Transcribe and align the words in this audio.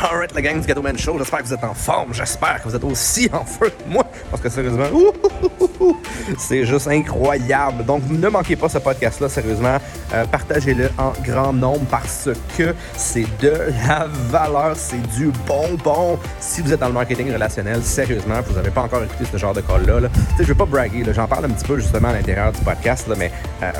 Alright, 0.00 0.32
la 0.32 0.40
gang 0.40 0.60
du 0.60 0.66
Gâteau 0.66 0.80
Man 0.80 0.96
Show, 0.96 1.18
j'espère 1.18 1.40
que 1.40 1.46
vous 1.46 1.54
êtes 1.54 1.64
en 1.64 1.74
forme, 1.74 2.14
j'espère 2.14 2.62
que 2.62 2.68
vous 2.68 2.76
êtes 2.76 2.84
aussi 2.84 3.28
en 3.32 3.44
feu 3.44 3.70
que 3.70 3.92
moi, 3.92 4.04
parce 4.30 4.40
que 4.40 4.48
sérieusement, 4.48 4.84
c'est 6.38 6.64
juste 6.64 6.86
incroyable. 6.86 7.84
Donc, 7.84 8.02
ne 8.08 8.28
manquez 8.28 8.54
pas 8.54 8.68
ce 8.68 8.78
podcast-là, 8.78 9.28
sérieusement. 9.28 9.76
Euh, 10.14 10.24
Partagez-le 10.26 10.88
en 10.98 11.12
grand 11.24 11.52
nombre 11.52 11.84
parce 11.90 12.28
que 12.56 12.74
c'est 12.96 13.26
de 13.40 13.52
la 13.88 14.06
valeur, 14.30 14.76
c'est 14.76 15.02
du 15.16 15.32
bonbon. 15.46 16.16
Si 16.38 16.60
vous 16.60 16.72
êtes 16.72 16.80
dans 16.80 16.88
le 16.88 16.94
marketing 16.94 17.32
relationnel, 17.32 17.82
sérieusement, 17.82 18.40
vous 18.46 18.54
n'avez 18.54 18.70
pas 18.70 18.82
encore 18.82 19.02
écouté 19.02 19.24
ce 19.32 19.36
genre 19.36 19.52
de 19.52 19.62
call-là, 19.62 19.98
là. 19.98 20.08
je 20.36 20.42
ne 20.42 20.48
veux 20.48 20.54
pas 20.54 20.66
braguer, 20.66 21.04
j'en 21.12 21.26
parle 21.26 21.46
un 21.46 21.50
petit 21.50 21.66
peu 21.66 21.76
justement 21.76 22.10
à 22.10 22.12
l'intérieur 22.12 22.52
du 22.52 22.60
podcast, 22.60 23.08
mais 23.16 23.32
euh, 23.64 23.72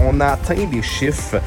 on 0.00 0.20
a 0.20 0.26
atteint 0.26 0.66
des 0.70 0.82
chiffres 0.82 1.40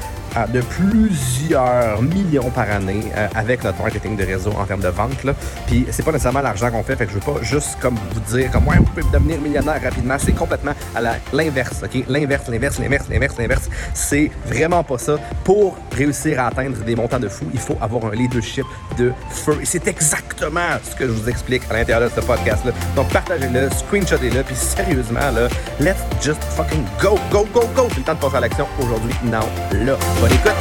de 0.51 0.61
plusieurs 0.61 2.01
millions 2.01 2.49
par 2.49 2.69
année 2.69 3.11
euh, 3.15 3.27
avec 3.35 3.63
notre 3.63 3.81
marketing 3.81 4.17
de 4.17 4.25
réseau 4.25 4.51
en 4.51 4.65
termes 4.65 4.81
de 4.81 4.89
vente. 4.89 5.23
Là. 5.23 5.33
Puis 5.67 5.85
c'est 5.91 6.03
pas 6.03 6.11
nécessairement 6.11 6.41
l'argent 6.41 6.69
qu'on 6.71 6.83
fait, 6.83 6.95
fait 6.95 7.05
que 7.05 7.11
je 7.11 7.15
veux 7.19 7.33
pas 7.33 7.41
juste 7.41 7.77
comme 7.79 7.95
vous 8.13 8.19
dire 8.35 8.51
comme 8.51 8.67
ouais, 8.67 8.77
vous 8.77 8.83
pouvez 8.83 9.03
devenir 9.11 9.39
millionnaire 9.39 9.81
rapidement. 9.81 10.15
C'est 10.19 10.33
complètement 10.33 10.73
à 10.93 11.01
l'inverse, 11.33 11.81
ok? 11.83 12.03
L'inverse, 12.07 12.47
l'inverse, 12.49 12.79
l'inverse, 12.79 13.05
l'inverse, 13.09 13.35
l'inverse. 13.37 13.69
C'est 13.93 14.31
vraiment 14.45 14.83
pas 14.83 14.97
ça. 14.97 15.17
Pour 15.43 15.77
réussir 15.91 16.39
à 16.39 16.47
atteindre 16.47 16.77
des 16.77 16.95
montants 16.95 17.19
de 17.19 17.29
fou, 17.29 17.45
il 17.53 17.59
faut 17.59 17.77
avoir 17.81 18.05
un 18.05 18.15
leadership 18.15 18.65
de 18.97 19.13
feu. 19.29 19.57
Et 19.61 19.65
c'est 19.65 19.87
exactement 19.87 20.59
ce 20.83 20.95
que 20.95 21.05
je 21.05 21.11
vous 21.11 21.29
explique 21.29 21.63
à 21.69 21.73
l'intérieur 21.73 22.09
de 22.09 22.15
ce 22.15 22.25
podcast-là. 22.25 22.71
Donc 22.95 23.09
partagez-le, 23.09 23.69
screenshotez-le, 23.69 24.43
puis 24.43 24.55
sérieusement, 24.55 25.31
là, 25.33 25.47
let's 25.79 26.03
just 26.21 26.43
fucking 26.43 26.83
go, 27.01 27.17
go, 27.31 27.47
go, 27.53 27.61
go! 27.75 27.87
C'est 27.89 27.99
le 27.99 28.03
temps 28.03 28.13
de 28.15 28.19
passer 28.19 28.37
à 28.37 28.39
l'action 28.41 28.67
aujourd'hui, 28.79 29.13
non, 29.23 29.39
là. 29.85 29.97
Bonne! 30.25 30.55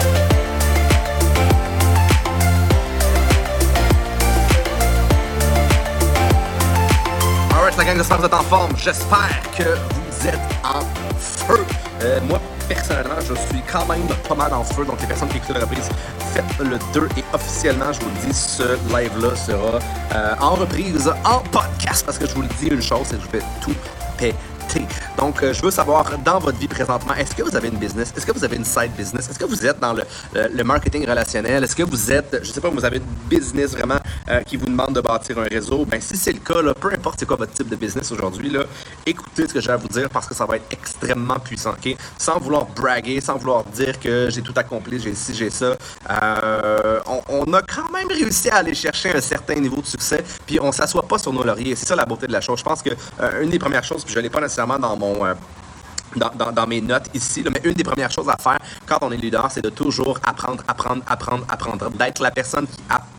Alright, 7.55 7.77
la 7.79 7.85
gang, 7.85 7.97
j'espère 7.97 8.17
que 8.17 8.23
vous 8.23 8.27
êtes 8.27 8.35
en 8.35 8.43
forme. 8.43 8.73
J'espère 8.77 9.41
que 9.57 9.63
vous 9.63 10.29
êtes 10.29 10.39
en 10.65 10.81
feu. 11.19 11.65
Euh, 12.03 12.21
moi, 12.29 12.39
personnellement, 12.69 13.15
je 13.21 13.35
suis 13.35 13.63
quand 13.71 13.87
même 13.87 14.07
pas 14.29 14.35
mal 14.35 14.53
en 14.53 14.65
feu. 14.65 14.85
Donc, 14.85 15.01
les 15.01 15.07
personnes 15.07 15.29
qui 15.29 15.39
écoutent 15.39 15.57
la 15.57 15.61
reprise, 15.61 15.89
faites 16.35 16.59
le 16.59 16.79
2. 16.93 17.09
Et 17.17 17.25
officiellement, 17.33 17.91
je 17.93 18.01
vous 18.01 18.11
le 18.11 18.27
dis, 18.27 18.35
ce 18.35 18.75
live-là 18.95 19.35
sera 19.35 19.79
euh, 20.15 20.35
en 20.41 20.57
reprise, 20.57 21.11
en 21.25 21.39
podcast. 21.39 22.05
Parce 22.05 22.19
que 22.19 22.27
je 22.27 22.35
vous 22.35 22.43
le 22.43 22.49
dis 22.59 22.67
une 22.67 22.83
chose, 22.83 23.07
c'est 23.09 23.17
que 23.17 23.25
je 23.25 23.39
vais 23.39 23.45
tout 23.63 23.75
péter 24.19 24.35
donc, 25.19 25.43
euh, 25.43 25.53
je 25.53 25.63
veux 25.63 25.71
savoir, 25.71 26.19
dans 26.19 26.39
votre 26.39 26.59
vie 26.59 26.69
présentement, 26.69 27.15
est-ce 27.15 27.35
que 27.35 27.43
vous 27.43 27.55
avez 27.57 27.69
une 27.69 27.77
business? 27.77 28.13
Est-ce 28.17 28.27
que 28.27 28.33
vous 28.33 28.45
avez 28.45 28.57
une 28.57 28.65
side 28.65 28.93
business? 28.97 29.29
Est-ce 29.31 29.39
que 29.39 29.45
vous 29.45 29.65
êtes 29.65 29.79
dans 29.79 29.93
le, 29.93 30.65
marketing 30.65 31.09
relationnel? 31.09 31.63
Est-ce 31.63 31.77
que 31.77 31.83
vous 31.83 32.11
êtes, 32.11 32.41
je 32.43 32.51
sais 32.51 32.61
pas, 32.61 32.69
vous 32.69 32.85
avez 32.85 32.99
une 32.99 33.29
business 33.29 33.73
vraiment 33.73 34.01
euh, 34.29 34.43
qui 34.43 34.57
vous 34.57 34.67
demande 34.67 34.95
de 34.95 35.01
bâtir 35.01 35.39
un 35.39 35.45
réseau? 35.45 35.85
Ben, 35.85 36.01
si 36.01 36.17
c'est 36.17 36.33
le 36.33 36.41
cas, 36.41 36.55
peu 36.75 36.93
importe 36.93 37.21
c'est 37.21 37.27
quoi 37.27 37.37
votre 37.37 37.53
type 37.53 37.69
de 37.69 37.77
business 37.77 38.11
aujourd'hui, 38.13 38.57
écoutez 39.07 39.47
ce 39.49 39.55
que 39.55 39.61
j'ai 39.61 39.71
à 39.71 39.77
vous 39.77 39.89
dire 39.89 40.09
parce 40.11 40.27
que 40.27 40.35
ça 40.35 40.47
va 40.47 40.57
être 40.57 40.67
extrêmement 40.71 41.39
puissant, 41.39 41.71
OK? 41.71 41.97
Sans 42.19 42.39
vouloir 42.39 42.67
braguer, 42.67 43.21
sans 43.21 43.37
vouloir 43.37 43.65
dire 43.65 43.99
que 44.01 44.29
j'ai 44.31 44.43
tout 44.43 44.55
accompli, 44.57 44.99
j'ai 45.01 45.15
ci, 45.15 45.35
j'ai 45.35 45.51
ça. 45.51 45.77
Euh, 46.11 47.01
on, 47.29 47.53
a 47.53 47.63
quand 47.63 47.91
même 47.93 48.09
réussi 48.09 48.51
à 48.51 48.57
aller 48.57 48.75
chercher 48.75 49.15
un 49.15 49.21
certain 49.21 49.55
niveau 49.55 49.81
de 49.81 49.87
succès, 49.87 50.25
puis 50.47 50.59
on 50.61 50.73
s'assoit 50.73 51.07
pas 51.07 51.19
sur 51.19 51.33
nos 51.33 51.45
lauriers. 51.45 51.77
C'est 51.77 51.87
ça 51.87 51.97
la 51.97 52.05
beauté 52.05 52.27
de 52.27 52.33
la 52.33 52.41
chose. 52.41 52.59
Je 52.59 52.65
pense 52.65 52.83
que 52.83 52.91
une 53.43 53.51
des 53.51 53.59
premières 53.59 53.85
choses, 53.85 54.05
puis 54.05 54.15
je 54.15 54.21
l'ai 54.21 54.31
pas 54.31 54.41
nécessairement 54.41 54.64
dans 54.67 54.97
mon 54.97 55.25
euh, 55.25 55.35
dans, 56.17 56.53
dans, 56.53 56.67
mes 56.67 56.81
notes 56.81 57.09
ici. 57.15 57.45
mais 57.53 57.61
une 57.65 57.75
des 57.75 57.83
premières 57.83 58.11
choses 58.11 58.29
à 58.29 58.37
faire 58.37 58.59
quand 58.87 58.99
on 59.03 59.11
est 59.11 59.17
leader, 59.17 59.51
c'est 59.51 59.63
de 59.63 59.71
toujours 59.71 60.19
apprendre, 60.25 60.63
apprendre, 60.69 61.03
apprendre, 61.09 61.45
apprendre. 61.49 61.91
D'être 61.91 62.23
la 62.23 62.31
personne 62.31 62.67
qui 62.67 62.79
apprend 62.89 63.14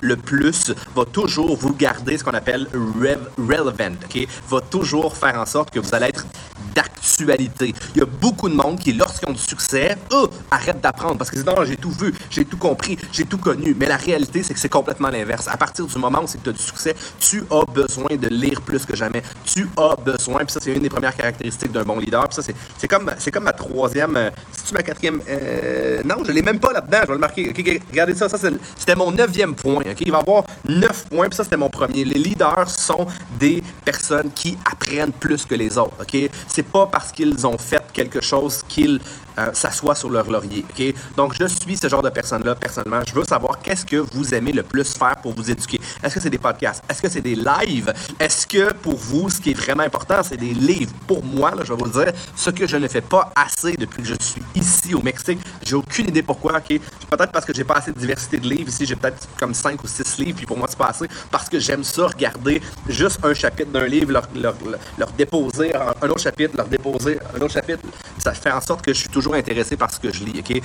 le 0.00 0.16
plus, 0.16 0.72
va 0.94 1.04
toujours 1.04 1.56
vous 1.56 1.74
garder 1.74 2.18
ce 2.18 2.24
qu'on 2.24 2.34
appelle 2.34 2.68
relevant. 2.72 3.96
ok? 4.04 4.26
Va 4.48 4.60
toujours 4.60 5.16
faire 5.16 5.38
en 5.38 5.46
sorte 5.46 5.70
que 5.70 5.80
vous 5.80 5.94
allez 5.94 6.06
être 6.06 6.26
d'actualité. 6.74 7.74
Il 7.94 8.00
y 8.00 8.02
a 8.02 8.06
beaucoup 8.06 8.48
de 8.48 8.54
monde 8.54 8.78
qui, 8.78 8.92
lorsqu'ils 8.92 9.28
ont 9.28 9.32
du 9.32 9.40
succès, 9.40 9.96
oh, 10.12 10.28
arrête 10.50 10.80
d'apprendre 10.80 11.18
parce 11.18 11.30
que 11.30 11.36
c'est 11.36 11.46
non, 11.46 11.64
j'ai 11.64 11.76
tout 11.76 11.90
vu, 11.90 12.12
j'ai 12.30 12.44
tout 12.44 12.56
compris, 12.56 12.98
j'ai 13.12 13.24
tout 13.24 13.38
connu. 13.38 13.76
Mais 13.78 13.86
la 13.86 13.96
réalité, 13.96 14.42
c'est 14.42 14.54
que 14.54 14.60
c'est 14.60 14.68
complètement 14.68 15.08
l'inverse. 15.08 15.46
À 15.48 15.56
partir 15.56 15.86
du 15.86 15.98
moment 15.98 16.22
où 16.22 16.26
c'est 16.26 16.38
que 16.38 16.44
tu 16.44 16.50
as 16.50 16.52
du 16.52 16.62
succès, 16.62 16.94
tu 17.18 17.44
as 17.50 17.64
besoin 17.64 18.16
de 18.16 18.28
lire 18.28 18.60
plus 18.62 18.84
que 18.84 18.96
jamais. 18.96 19.22
Tu 19.44 19.68
as 19.76 19.96
besoin, 19.96 20.38
puis 20.38 20.52
ça, 20.52 20.60
c'est 20.60 20.72
une 20.72 20.82
des 20.82 20.88
premières 20.88 21.16
caractéristiques 21.16 21.72
d'un 21.72 21.84
bon 21.84 21.98
leader. 21.98 22.28
Puis 22.28 22.42
ça, 22.42 22.52
c'est 22.78 22.88
comme, 22.88 23.10
comme 23.32 23.44
ma 23.44 23.52
troisième, 23.52 24.16
euh, 24.16 24.30
c'est-tu 24.52 24.74
ma 24.74 24.82
quatrième? 24.82 25.20
Euh, 25.28 26.02
non, 26.04 26.16
je 26.24 26.30
ne 26.30 26.34
l'ai 26.34 26.42
même 26.42 26.58
pas 26.58 26.72
là-dedans, 26.72 26.98
je 27.02 27.06
vais 27.08 27.14
le 27.14 27.18
marquer. 27.18 27.52
regardez 27.90 28.14
ça, 28.14 28.28
ça 28.28 28.38
c'était 28.38 28.94
mon 28.94 29.10
neuvième 29.10 29.33
point. 29.54 29.82
Il 30.00 30.10
va 30.10 30.18
y 30.18 30.20
avoir 30.20 30.44
neuf 30.66 31.06
points, 31.08 31.28
puis 31.28 31.36
ça, 31.36 31.44
c'était 31.44 31.56
mon 31.56 31.70
premier. 31.70 32.04
Les 32.04 32.18
leaders 32.18 32.68
sont 32.70 33.06
des 33.38 33.62
personnes 33.84 34.30
qui 34.34 34.56
apprennent 34.70 35.12
plus 35.12 35.44
que 35.44 35.54
les 35.54 35.76
autres. 35.78 35.96
ok? 36.00 36.30
C'est 36.48 36.62
pas 36.62 36.86
parce 36.86 37.12
qu'ils 37.12 37.46
ont 37.46 37.58
fait 37.58 37.82
quelque 37.92 38.20
chose 38.20 38.62
qu'ils 38.68 39.00
euh, 39.38 39.50
s'assoient 39.52 39.94
sur 39.94 40.10
leur 40.10 40.30
laurier. 40.30 40.64
ok? 40.68 40.94
Donc, 41.16 41.34
je 41.38 41.46
suis 41.46 41.76
ce 41.76 41.88
genre 41.88 42.02
de 42.02 42.10
personne-là, 42.10 42.54
personnellement. 42.54 43.02
Je 43.06 43.14
veux 43.14 43.24
savoir 43.24 43.60
qu'est-ce 43.60 43.84
que 43.84 43.96
vous 43.96 44.34
aimez 44.34 44.52
le 44.52 44.62
plus 44.62 44.92
faire 44.94 45.16
pour 45.16 45.34
vous 45.34 45.50
éduquer. 45.50 45.80
Est-ce 46.02 46.14
que 46.14 46.20
c'est 46.20 46.30
des 46.30 46.38
podcasts? 46.38 46.82
Est-ce 46.88 47.02
que 47.02 47.08
c'est 47.08 47.20
des 47.20 47.34
lives? 47.34 47.92
Est-ce 48.18 48.46
que 48.46 48.72
pour 48.72 48.96
vous, 48.96 49.30
ce 49.30 49.40
qui 49.40 49.50
est 49.50 49.54
vraiment 49.54 49.82
important, 49.82 50.22
c'est 50.22 50.36
des 50.36 50.54
livres? 50.54 50.92
Pour 51.06 51.24
moi, 51.24 51.50
là, 51.54 51.62
je 51.64 51.72
vais 51.72 51.78
vous 51.78 51.84
le 51.86 52.04
dire, 52.04 52.12
ce 52.36 52.50
que 52.50 52.66
je 52.66 52.76
ne 52.76 52.88
fais 52.88 53.00
pas 53.00 53.30
assez 53.34 53.76
depuis 53.76 54.02
que 54.02 54.08
je 54.08 54.14
suis 54.20 54.42
ici 54.54 54.94
au 54.94 55.02
Mexique, 55.02 55.40
j'ai 55.62 55.76
aucune 55.76 56.08
idée 56.08 56.22
pourquoi. 56.22 56.58
ok? 56.58 56.80
Peut-être 57.10 57.32
parce 57.32 57.44
que 57.44 57.54
j'ai 57.54 57.64
pas 57.64 57.74
assez 57.74 57.92
de 57.92 57.98
diversité 57.98 58.38
de 58.38 58.48
livres. 58.48 58.68
Ici, 58.68 58.86
j'ai 58.86 58.96
peut-être 58.96 59.26
comme 59.38 59.54
5 59.54 59.82
ou 59.82 59.86
6 59.86 60.18
livres, 60.18 60.36
puis 60.36 60.46
pour 60.46 60.58
moi, 60.58 60.66
c'est 60.68 60.78
pas 60.78 60.88
assez. 60.88 61.06
Parce 61.30 61.48
que 61.48 61.58
j'aime 61.58 61.84
ça, 61.84 62.06
regarder 62.06 62.60
juste 62.88 63.18
un 63.24 63.34
chapitre 63.34 63.70
d'un 63.70 63.86
livre, 63.86 64.12
leur 64.12 65.12
déposer 65.12 65.74
un 65.74 66.08
autre 66.08 66.20
chapitre, 66.20 66.56
leur 66.56 66.66
déposer 66.66 67.18
un 67.34 67.40
autre 67.40 67.52
chapitre. 67.52 67.80
Ça 68.18 68.32
fait 68.32 68.50
en 68.50 68.60
sorte 68.60 68.82
que 68.82 68.92
je 68.92 68.98
suis 69.00 69.08
toujours 69.08 69.23
intéressé 69.32 69.76
par 69.76 69.90
ce 69.90 69.98
que 69.98 70.12
je 70.12 70.24
lis, 70.24 70.40
OK? 70.40 70.60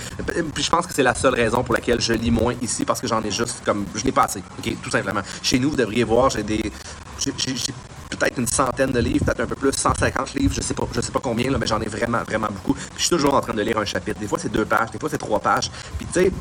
Puis 0.54 0.64
je 0.64 0.70
pense 0.70 0.86
que 0.86 0.94
c'est 0.94 1.04
la 1.04 1.16
seule 1.16 1.36
raison 1.36 1.64
pour 1.64 1.74
laquelle 1.74 2.02
je 2.02 2.14
lis 2.14 2.32
moins 2.32 2.56
ici, 2.62 2.84
parce 2.84 3.00
que 3.00 3.08
j'en 3.08 3.24
ai 3.24 3.32
juste 3.32 3.62
comme... 3.64 3.86
Je 3.96 4.04
n'ai 4.04 4.12
pas 4.12 4.24
assez, 4.24 4.44
OK? 4.58 4.74
Tout 4.82 4.90
simplement. 4.90 5.22
Chez 5.42 5.60
nous, 5.60 5.70
vous 5.70 5.78
devriez 5.78 6.04
voir, 6.04 6.30
j'ai 6.30 6.44
des... 6.44 6.72
J'ai 7.20 7.32
peut-être 8.18 8.38
une 8.38 8.48
centaine 8.48 8.92
de 8.92 9.00
livres, 9.00 9.26
peut-être 9.26 9.42
un 9.42 9.46
peu 9.46 9.56
plus, 9.56 9.72
150 9.72 10.34
livres, 10.34 10.54
je 10.56 10.62
sais 10.62 10.74
pas, 10.74 10.88
je 10.94 11.02
sais 11.02 11.12
pas 11.12 11.20
combien, 11.20 11.52
là, 11.52 11.58
mais 11.60 11.68
j'en 11.68 11.80
ai 11.80 11.88
vraiment, 11.88 12.24
vraiment 12.24 12.48
beaucoup. 12.48 12.76
Je 12.98 13.02
suis 13.02 13.10
toujours 13.10 13.36
en 13.36 13.42
train 13.42 13.54
de 13.54 13.62
lire 13.62 13.78
un 13.78 13.86
chapitre. 13.86 14.20
Des 14.20 14.28
fois, 14.28 14.40
c'est 14.40 14.52
deux 14.52 14.66
pages, 14.66 14.92
des 14.92 15.00
fois, 15.00 15.10
c'est 15.10 15.18
trois 15.18 15.40
pages. 15.40 15.70
Puis 15.98 16.08
tu 16.08 16.22
sais, 16.22 16.32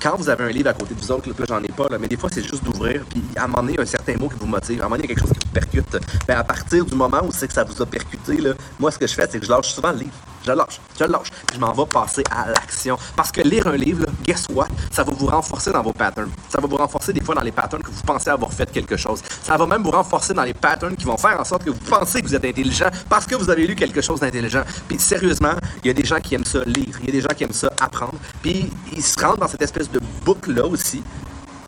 quand 0.00 0.16
vous 0.16 0.28
avez 0.28 0.44
un 0.44 0.48
livre 0.48 0.68
à 0.70 0.74
côté 0.74 0.94
de 0.94 1.00
vous 1.00 1.10
autres, 1.10 1.28
là, 1.28 1.34
j'en 1.48 1.62
ai 1.62 1.72
pas, 1.72 1.88
là, 1.90 1.98
mais 1.98 2.06
des 2.08 2.16
fois, 2.16 2.30
c'est 2.32 2.42
juste 2.42 2.62
d'ouvrir, 2.62 3.04
puis 3.10 3.22
à 3.36 3.44
un 3.44 3.46
moment 3.48 3.62
donné, 3.62 3.80
un 3.80 3.84
certain 3.84 4.16
mot 4.16 4.28
qui 4.28 4.38
vous 4.38 4.46
motive, 4.46 4.80
à 4.80 4.84
un 4.84 4.86
moment 4.86 4.96
donné, 4.96 5.08
quelque 5.08 5.20
chose 5.20 5.32
qui 5.32 5.44
vous 5.44 5.52
percute. 5.52 5.98
Ben, 6.26 6.38
à 6.38 6.44
partir 6.44 6.84
du 6.84 6.94
moment 6.94 7.20
où 7.24 7.32
c'est 7.32 7.48
que 7.48 7.54
ça 7.54 7.64
vous 7.64 7.82
a 7.82 7.86
percuté, 7.86 8.36
là, 8.36 8.52
moi, 8.78 8.90
ce 8.92 8.98
que 8.98 9.06
je 9.06 9.14
fais, 9.14 9.26
c'est 9.28 9.40
que 9.40 9.46
je 9.46 9.50
lâche 9.50 9.72
souvent 9.72 9.90
le 9.90 9.98
livre. 9.98 10.12
Je 10.44 10.52
lâche, 10.52 10.80
je 10.98 11.04
lâche, 11.04 11.30
puis 11.46 11.56
je 11.56 11.60
m'en 11.60 11.72
vais 11.72 11.86
passer 11.86 12.22
à 12.30 12.48
l'action. 12.48 12.98
Parce 13.16 13.30
que 13.30 13.40
lire 13.40 13.66
un 13.66 13.76
livre, 13.76 14.06
guess 14.24 14.46
what? 14.52 14.68
Ça 14.90 15.04
va 15.04 15.12
vous 15.12 15.26
renforcer 15.26 15.72
dans 15.72 15.82
vos 15.82 15.92
patterns. 15.92 16.30
Ça 16.48 16.60
va 16.60 16.66
vous 16.66 16.76
renforcer 16.76 17.12
des 17.12 17.20
fois 17.20 17.34
dans 17.34 17.42
les 17.42 17.52
patterns 17.52 17.82
que 17.82 17.90
vous 17.90 18.02
pensez 18.02 18.30
avoir 18.30 18.52
fait 18.52 18.70
quelque 18.70 18.96
chose. 18.96 19.22
Ça 19.42 19.56
va 19.56 19.66
même 19.66 19.82
vous 19.82 19.90
renforcer 19.90 20.34
dans 20.34 20.44
les 20.44 20.54
patterns 20.54 20.96
qui 20.96 21.04
vont 21.04 21.16
faire 21.16 21.38
en 21.38 21.44
sorte 21.44 21.64
que 21.64 21.70
vous 21.70 21.78
pensez 21.78 22.22
que 22.22 22.26
vous 22.26 22.34
êtes 22.34 22.44
intelligent 22.44 22.88
parce 23.08 23.26
que 23.26 23.34
vous 23.34 23.50
avez 23.50 23.66
lu 23.66 23.74
quelque 23.74 24.00
chose 24.00 24.20
d'intelligent. 24.20 24.62
Puis 24.86 24.98
sérieusement, 24.98 25.54
il 25.82 25.88
y 25.88 25.90
a 25.90 25.94
des 25.94 26.04
gens 26.04 26.20
qui 26.20 26.34
aiment 26.34 26.44
ça 26.44 26.60
lire, 26.64 26.98
il 27.00 27.06
y 27.06 27.08
a 27.08 27.12
des 27.12 27.20
gens 27.20 27.34
qui 27.36 27.44
aiment 27.44 27.52
ça 27.52 27.70
apprendre, 27.80 28.14
puis 28.42 28.70
ils 28.92 29.04
se 29.04 29.18
rendent 29.20 29.38
dans 29.38 29.48
cette 29.48 29.62
espèce 29.62 29.90
de 29.90 30.00
boucle-là 30.24 30.66
aussi. 30.66 31.02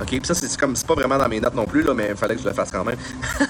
OK, 0.01 0.09
puis 0.09 0.21
ça, 0.25 0.35
c'est 0.35 0.57
comme, 0.57 0.75
c'est 0.77 0.87
pas 0.87 0.95
vraiment 0.95 1.19
dans 1.19 1.29
mes 1.29 1.41
notes 1.41 1.55
non 1.55 1.67
plus, 1.67 1.83
là, 1.83 1.93
mais 1.95 2.09
il 2.11 2.17
fallait 2.17 2.35
que 2.35 2.43
je 2.43 2.49
le 2.49 2.55
fasse 2.55 2.71
quand 2.71 2.85
même. 2.85 2.97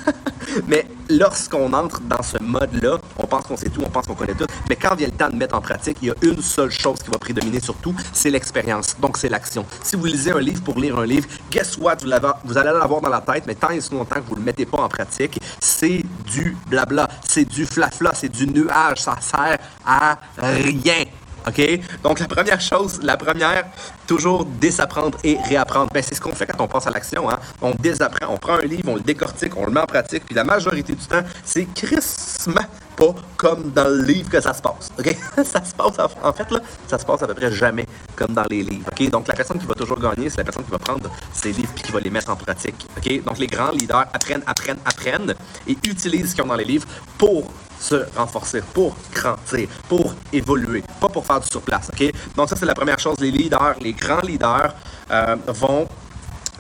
mais 0.67 0.87
lorsqu'on 1.09 1.73
entre 1.73 2.01
dans 2.01 2.23
ce 2.23 2.39
mode-là, 2.43 2.99
on 3.19 3.27
pense 3.27 3.47
qu'on 3.47 3.57
sait 3.57 3.69
tout, 3.69 3.83
on 3.85 3.91
pense 3.91 4.07
qu'on 4.07 4.15
connaît 4.15 4.35
tout, 4.35 4.47
mais 4.69 4.77
quand 4.77 4.95
vient 4.97 5.07
le 5.07 5.17
temps 5.17 5.29
de 5.29 5.37
mettre 5.37 5.55
en 5.55 5.61
pratique, 5.61 5.99
il 6.03 6.09
y 6.09 6.11
a 6.11 6.15
une 6.23 6.43
seule 6.43 6.71
chose 6.71 6.99
qui 6.99 7.11
va 7.11 7.19
prédominer 7.19 7.61
sur 7.61 7.75
tout, 7.75 7.95
c'est 8.13 8.31
l'expérience. 8.31 8.97
Donc, 9.01 9.17
c'est 9.17 9.29
l'action. 9.29 9.65
Si 9.83 9.97
vous 9.97 10.07
lisez 10.07 10.33
un 10.33 10.41
livre 10.41 10.63
pour 10.63 10.79
lire 10.79 10.99
un 10.99 11.07
livre, 11.07 11.29
guess 11.51 11.77
what? 11.79 11.99
Vous, 12.03 12.11
vous 12.45 12.59
allez 12.59 12.73
l'avoir 12.73 13.01
dans 13.01 13.11
la 13.11 13.21
tête, 13.21 13.45
mais 13.47 13.55
tant 13.55 13.71
et 13.71 13.81
si 13.81 13.93
longtemps 13.93 14.17
que 14.17 14.27
vous 14.27 14.35
ne 14.35 14.41
le 14.41 14.47
mettez 14.47 14.67
pas 14.67 14.79
en 14.79 14.89
pratique, 14.89 15.41
c'est 15.61 16.03
du 16.27 16.57
blabla, 16.69 17.09
c'est 17.23 17.45
du 17.45 17.65
flafla, 17.65 18.13
c'est 18.15 18.29
du 18.29 18.47
nuage, 18.47 18.99
ça 19.03 19.17
sert 19.21 19.59
à 19.87 20.19
rien. 20.37 21.05
OK? 21.47 21.81
Donc, 22.03 22.21
la 22.21 22.27
première 22.27 22.61
chose, 22.61 23.01
la 23.03 23.17
première, 23.17 23.67
toujours 24.07 24.45
désapprendre 24.45 25.19
et 25.25 25.39
réapprendre. 25.49 25.91
Ben, 25.93 26.03
c'est 26.03 26.15
ce 26.15 26.21
qu'on 26.21 26.35
fait 26.35 26.47
quand 26.47 26.63
on 26.63 26.69
pense 26.69 26.87
à 26.87 26.91
l'action. 26.91 27.31
Hein? 27.31 27.39
On 27.61 27.73
désapprend, 27.73 28.33
on 28.33 28.37
prend 28.37 28.55
un 28.55 28.63
livre, 28.63 28.89
on 28.89 28.97
le 28.97 29.01
décortique, 29.01 29.57
on 29.57 29.67
le 29.67 29.73
met 29.73 29.81
en 29.81 29.87
pratique, 29.87 30.25
puis 30.27 30.35
la 30.35 30.45
majorité 30.45 30.95
du 30.95 31.07
temps, 31.07 31.23
c'est 31.45 31.67
crissement 31.75 32.67
pas 32.97 33.15
comme 33.37 33.71
dans 33.71 33.89
le 33.89 34.03
livre 34.03 34.29
que 34.29 34.41
ça 34.41 34.53
se 34.53 34.61
passe. 34.61 34.91
OK? 34.99 35.17
ça 35.45 35.65
se 35.65 35.75
passe, 35.75 35.97
en 36.23 36.33
fait, 36.33 36.51
là, 36.51 36.61
ça 36.87 36.99
se 36.99 37.05
passe 37.05 37.23
à 37.23 37.27
peu 37.27 37.35
près 37.35 37.51
jamais 37.51 37.87
comme 38.17 38.35
dans 38.35 38.47
les 38.51 38.63
livres. 38.63 38.91
OK? 38.91 39.11
Donc, 39.11 39.29
la 39.29 39.35
personne 39.35 39.59
qui 39.59 39.67
va 39.67 39.75
toujours 39.75 39.99
gagner, 39.99 40.29
c'est 40.29 40.39
la 40.39 40.45
personne 40.45 40.65
qui 40.65 40.71
va 40.71 40.79
prendre 40.79 41.11
ses 41.33 41.53
livres 41.53 41.73
puis 41.75 41.85
qui 41.85 41.93
va 41.93 42.01
les 42.01 42.11
mettre 42.11 42.31
en 42.31 42.37
pratique. 42.37 42.87
OK? 42.97 43.25
Donc, 43.25 43.39
les 43.39 43.47
grands 43.47 43.71
leaders 43.71 44.07
apprennent, 44.13 44.43
apprennent, 44.47 44.81
apprennent 44.85 45.35
et 45.67 45.77
utilisent 45.85 46.31
ce 46.31 46.35
qu'ils 46.35 46.45
ont 46.45 46.49
dans 46.49 46.57
les 46.57 46.65
livres 46.65 46.87
pour 47.17 47.51
se 47.81 48.05
renforcer, 48.17 48.61
pour 48.75 48.95
grandir, 49.13 49.69
pour 49.89 50.15
évoluer, 50.33 50.85
pas 51.01 51.09
pour 51.09 51.27
faire 51.27 51.41
du 51.41 51.49
surplace. 51.49 51.91
OK? 51.93 52.13
Donc, 52.37 52.49
ça, 52.49 52.57
c'est 52.57 52.67
la 52.67 52.75
première 52.75 52.99
chose. 52.99 53.17
Les 53.19 53.31
leaders, 53.31 53.77
les 53.81 53.93
grands 53.93 54.21
leaders 54.21 54.75
euh, 55.11 55.37
vont 55.49 55.89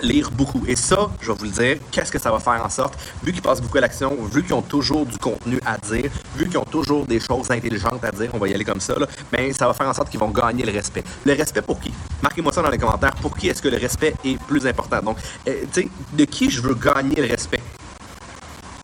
lire 0.02 0.31
beaucoup. 0.31 0.64
Et 0.67 0.76
ça, 0.76 1.11
je 1.20 1.31
vais 1.31 1.38
vous 1.38 1.44
le 1.44 1.50
dire, 1.50 1.76
qu'est-ce 1.90 2.11
que 2.11 2.19
ça 2.19 2.31
va 2.31 2.38
faire 2.38 2.64
en 2.64 2.69
sorte, 2.69 2.94
vu 3.22 3.32
qu'ils 3.32 3.43
passent 3.43 3.61
beaucoup 3.61 3.78
à 3.78 3.82
l'action, 3.82 4.17
vu 4.32 4.43
qu'ils 4.43 4.55
ont 4.55 4.62
toujours 4.62 5.06
du 5.06 5.19
contenu 5.19 5.61
à 5.64 5.76
dire, 5.78 6.11
vu 6.37 6.49
qu'ils 6.49 6.58
ont 6.58 6.64
toujours 6.64 7.06
des 7.06 7.20
choses 7.20 7.50
intelligentes 7.50 8.02
à 8.02 8.11
dire, 8.11 8.31
on 8.32 8.38
va 8.38 8.49
y 8.49 8.55
aller 8.55 8.64
comme 8.64 8.81
ça, 8.81 8.94
là, 8.99 9.06
mais 9.32 9.52
ça 9.52 9.66
va 9.66 9.75
faire 9.75 9.88
en 9.88 9.94
sorte 9.94 10.11
qu'ils 10.11 10.20
vont 10.20 10.31
gagner 10.31 10.64
le 10.64 10.73
respect. 10.73 11.05
Le 11.25 11.34
respect 11.34 11.62
pour 11.62 11.81
qui? 11.81 11.93
Marquez-moi 12.23 12.52
ça 12.52 12.62
dans 12.62 12.70
les 12.70 12.78
commentaires. 12.78 13.14
Pour 13.16 13.37
qui 13.37 13.49
est-ce 13.49 13.62
que 13.62 13.69
le 13.69 13.76
respect 13.76 14.14
est 14.25 14.40
plus 14.44 14.66
important? 14.66 15.00
Donc, 15.02 15.19
euh, 15.49 15.64
tu 15.73 15.90
de 16.12 16.25
qui 16.25 16.50
je 16.50 16.61
veux 16.61 16.75
gagner 16.75 17.16
le 17.16 17.28
respect? 17.28 17.61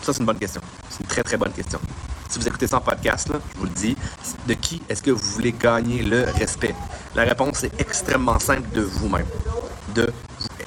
Ça, 0.03 0.13
c'est 0.13 0.21
une 0.21 0.27
bonne 0.27 0.39
question. 0.39 0.61
C'est 0.89 1.01
une 1.01 1.09
très, 1.09 1.23
très 1.23 1.37
bonne 1.37 1.53
question. 1.53 1.81
Si 2.29 2.39
vous 2.39 2.49
écoutez 2.49 2.67
ça 2.67 2.79
en 2.79 2.81
podcast, 2.81 3.29
je 3.33 3.59
vous 3.59 3.65
le 3.65 3.71
dis, 3.71 3.97
de 4.47 4.55
qui 4.55 4.83
est-ce 4.89 5.03
que 5.03 5.11
vous 5.11 5.31
voulez 5.33 5.53
gagner 5.53 6.03
le 6.03 6.25
respect? 6.39 6.75
La 7.15 7.23
réponse 7.23 7.65
est 7.65 7.81
extrêmement 7.81 8.39
simple 8.39 8.69
de 8.75 8.83
vous-même. 8.83 9.27
De 9.95 10.13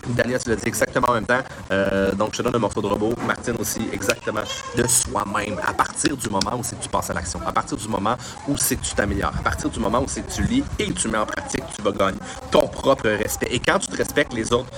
Daniel, 0.08 0.42
tu 0.42 0.50
l'as 0.50 0.56
dit 0.56 0.68
exactement 0.68 1.10
en 1.10 1.14
même 1.14 1.26
temps. 1.26 1.42
Euh, 1.72 2.14
donc, 2.14 2.30
je 2.34 2.38
te 2.38 2.42
donne 2.44 2.56
un 2.56 2.60
morceau 2.60 2.82
de 2.82 2.88
robot. 2.88 3.14
Martine 3.28 3.56
aussi, 3.60 3.82
exactement 3.92 4.42
de 4.76 4.88
soi-même. 4.88 5.60
À 5.66 5.74
partir 5.74 6.16
du 6.18 6.30
moment 6.30 6.58
où 6.58 6.64
c'est 6.64 6.78
que 6.78 6.84
tu 6.84 6.90
passes 6.90 7.10
à 7.10 7.14
l'action, 7.14 7.40
à 7.46 7.52
partir 7.52 7.78
du 7.78 7.88
moment 7.88 8.16
où 8.48 8.58
c'est 8.58 8.76
que 8.78 8.86
tu 8.86 8.96
t'améliores, 8.96 9.34
à 9.38 9.42
partir 9.42 9.70
du 9.70 9.80
moment 9.80 10.02
où 10.02 10.08
c'est 10.08 10.22
que 10.22 10.32
tu 10.32 10.44
lis 10.44 10.64
et 10.80 10.88
que 10.88 11.00
tu 11.00 11.08
mets 11.10 11.18
en 11.18 11.26
pratique, 11.26 11.64
tu 11.76 11.82
vas 11.84 11.92
gagner 11.92 12.18
ton 12.50 12.68
propre 12.68 13.10
respect. 13.10 13.50
Et 13.52 13.60
quand 13.60 13.80
tu 13.80 13.88
te 13.88 13.98
respectes, 13.98 14.34
les 14.34 14.52
autres 14.52 14.70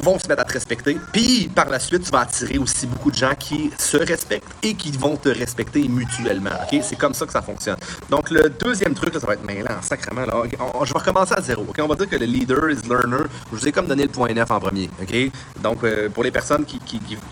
vont 0.00 0.18
se 0.18 0.28
mettre 0.28 0.42
à 0.42 0.44
te 0.44 0.52
respecter. 0.52 0.98
Puis, 1.12 1.50
par 1.54 1.68
la 1.68 1.78
suite, 1.78 2.04
tu 2.04 2.10
vas 2.10 2.20
attirer 2.20 2.58
aussi 2.58 2.86
beaucoup 2.86 3.10
de 3.10 3.16
gens 3.16 3.34
qui 3.38 3.70
se 3.78 3.96
respectent 3.96 4.48
et 4.62 4.74
qui 4.74 4.90
vont 4.92 5.16
te 5.16 5.28
respecter 5.28 5.86
mutuellement. 5.88 6.50
OK? 6.50 6.80
C'est 6.82 6.96
comme 6.96 7.14
ça 7.14 7.26
que 7.26 7.32
ça 7.32 7.42
fonctionne. 7.42 7.76
Donc, 8.10 8.30
le 8.30 8.50
deuxième 8.50 8.94
truc, 8.94 9.14
ça 9.14 9.26
va 9.26 9.34
être 9.34 9.44
mêlant, 9.44 9.80
sacrément. 9.82 10.26
Là. 10.26 10.42
je 10.84 10.92
vais 10.92 10.98
recommencer 10.98 11.34
à 11.36 11.40
zéro. 11.40 11.62
OK? 11.68 11.76
On 11.80 11.86
va 11.86 11.94
dire 11.94 12.08
que 12.08 12.16
le 12.16 12.26
leader 12.26 12.70
is 12.70 12.88
learner. 12.88 13.24
Je 13.52 13.56
vous 13.56 13.68
ai 13.68 13.72
comme 13.72 13.86
donné 13.86 14.04
le 14.04 14.08
point 14.08 14.32
9 14.32 14.50
en 14.50 14.60
premier. 14.60 14.90
OK? 15.00 15.14
Donc, 15.62 15.84
euh, 15.84 16.08
pour 16.08 16.24
les 16.24 16.30
personnes 16.30 16.64
qui, 16.64 16.80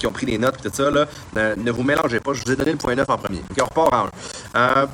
ont 0.07 0.13
pris 0.13 0.27
des 0.27 0.39
notes 0.39 0.57
et 0.59 0.69
tout 0.69 0.75
ça, 0.75 0.91
là, 0.91 1.07
ne, 1.35 1.71
vous 1.71 1.83
mélangez 1.83 2.21
pas. 2.21 2.33
Je 2.33 2.43
vous 2.45 2.53
ai 2.53 2.57
donné 2.57 2.73
le 2.73 2.79
point 2.79 2.95
9 2.95 3.09
en 3.09 3.19
premier. 3.19 3.43
On 3.61 3.65
repart 3.65 3.95
en 3.95 4.09
1. 4.55 4.61
Euh, 4.61 4.87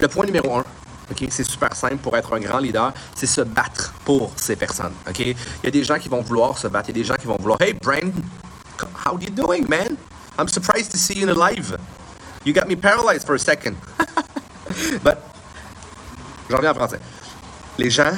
le 0.00 0.08
point 0.08 0.26
numéro 0.26 0.56
1, 0.56 0.64
c'est 1.30 1.44
super 1.44 1.74
simple 1.74 1.96
pour 1.96 2.16
être 2.16 2.34
un 2.34 2.40
grand 2.40 2.58
leader, 2.58 2.92
c'est 3.14 3.26
se 3.26 3.40
battre 3.40 3.92
pour 4.04 4.32
ces 4.36 4.56
personnes. 4.56 4.94
Ok, 5.08 5.20
il 5.20 5.36
y 5.64 5.66
a 5.66 5.70
des 5.70 5.84
gens 5.84 5.98
qui 5.98 6.08
vont 6.08 6.22
vouloir 6.22 6.58
se 6.58 6.68
battre, 6.68 6.88
il 6.90 6.96
y 6.96 7.00
a 7.00 7.02
des 7.02 7.08
gens 7.08 7.16
qui 7.16 7.26
vont 7.26 7.36
vouloir, 7.36 7.60
hey 7.60 7.74
Brandon, 7.74 8.12
how 9.06 9.18
you 9.18 9.30
doing, 9.30 9.68
man? 9.68 9.96
I'm 10.38 10.48
surprised 10.48 10.90
to 10.92 10.96
see 10.96 11.14
you 11.14 11.28
in 11.28 11.34
live. 11.34 11.76
You 12.44 12.52
got 12.52 12.66
me 12.66 12.76
paralyzed 12.76 13.26
for 13.26 13.34
a 13.34 13.38
second. 13.38 13.76
But, 15.04 15.18
j'en 16.48 16.56
reviens 16.56 16.70
en 16.70 16.74
français. 16.74 17.00
Les 17.78 17.90
gens 17.90 18.12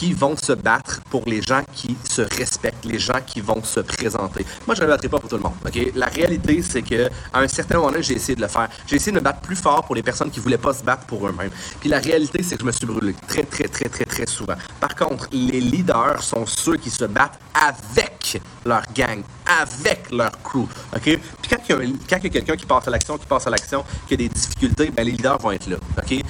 qui 0.00 0.14
vont 0.14 0.34
se 0.34 0.52
battre 0.54 1.02
pour 1.10 1.24
les 1.26 1.42
gens 1.42 1.60
qui 1.74 1.94
se 2.08 2.22
respectent, 2.22 2.86
les 2.86 2.98
gens 2.98 3.20
qui 3.26 3.42
vont 3.42 3.62
se 3.62 3.80
présenter. 3.80 4.46
Moi, 4.66 4.74
je 4.74 4.80
ne 4.80 4.86
me 4.86 4.92
battrai 4.92 5.10
pas 5.10 5.18
pour 5.18 5.28
tout 5.28 5.36
le 5.36 5.42
monde. 5.42 5.52
Ok, 5.66 5.78
La 5.94 6.06
réalité, 6.06 6.62
c'est 6.62 6.80
que 6.80 7.10
à 7.34 7.40
un 7.40 7.48
certain 7.48 7.78
moment 7.78 7.92
j'ai 8.00 8.14
essayé 8.14 8.34
de 8.34 8.40
le 8.40 8.48
faire. 8.48 8.70
J'ai 8.86 8.96
essayé 8.96 9.12
de 9.12 9.18
me 9.18 9.22
battre 9.22 9.42
plus 9.42 9.56
fort 9.56 9.84
pour 9.84 9.94
les 9.94 10.02
personnes 10.02 10.30
qui 10.30 10.40
voulaient 10.40 10.56
pas 10.56 10.72
se 10.72 10.82
battre 10.82 11.04
pour 11.04 11.28
eux-mêmes. 11.28 11.50
Puis 11.80 11.90
la 11.90 11.98
réalité, 11.98 12.42
c'est 12.42 12.54
que 12.54 12.62
je 12.62 12.66
me 12.66 12.72
suis 12.72 12.86
brûlé 12.86 13.14
très, 13.28 13.42
très, 13.42 13.68
très, 13.68 13.90
très, 13.90 14.06
très 14.06 14.24
souvent. 14.24 14.54
Par 14.80 14.94
contre, 14.94 15.28
les 15.32 15.60
leaders 15.60 16.22
sont 16.22 16.46
ceux 16.46 16.78
qui 16.78 16.88
se 16.88 17.04
battent 17.04 17.38
avec 17.52 18.40
leur 18.64 18.82
gang, 18.94 19.22
avec 19.44 20.10
leur 20.10 20.32
crew. 20.42 20.66
OK? 20.96 21.02
Puis 21.02 21.20
quand 21.50 21.56
il 21.68 21.98
y 22.10 22.14
a, 22.14 22.18
quelqu'un 22.20 22.56
qui 22.56 22.64
passe 22.64 22.88
à 22.88 22.90
l'action, 22.90 23.18
qui 23.18 23.26
passe 23.26 23.46
à 23.46 23.50
l'action, 23.50 23.84
qui 24.08 24.14
a 24.14 24.16
des 24.16 24.30
difficultés, 24.30 24.90
ben 24.90 25.04
les 25.04 25.12
leaders 25.12 25.38
vont 25.38 25.50
être 25.50 25.68
là. 25.68 25.76
OK? 25.98 26.22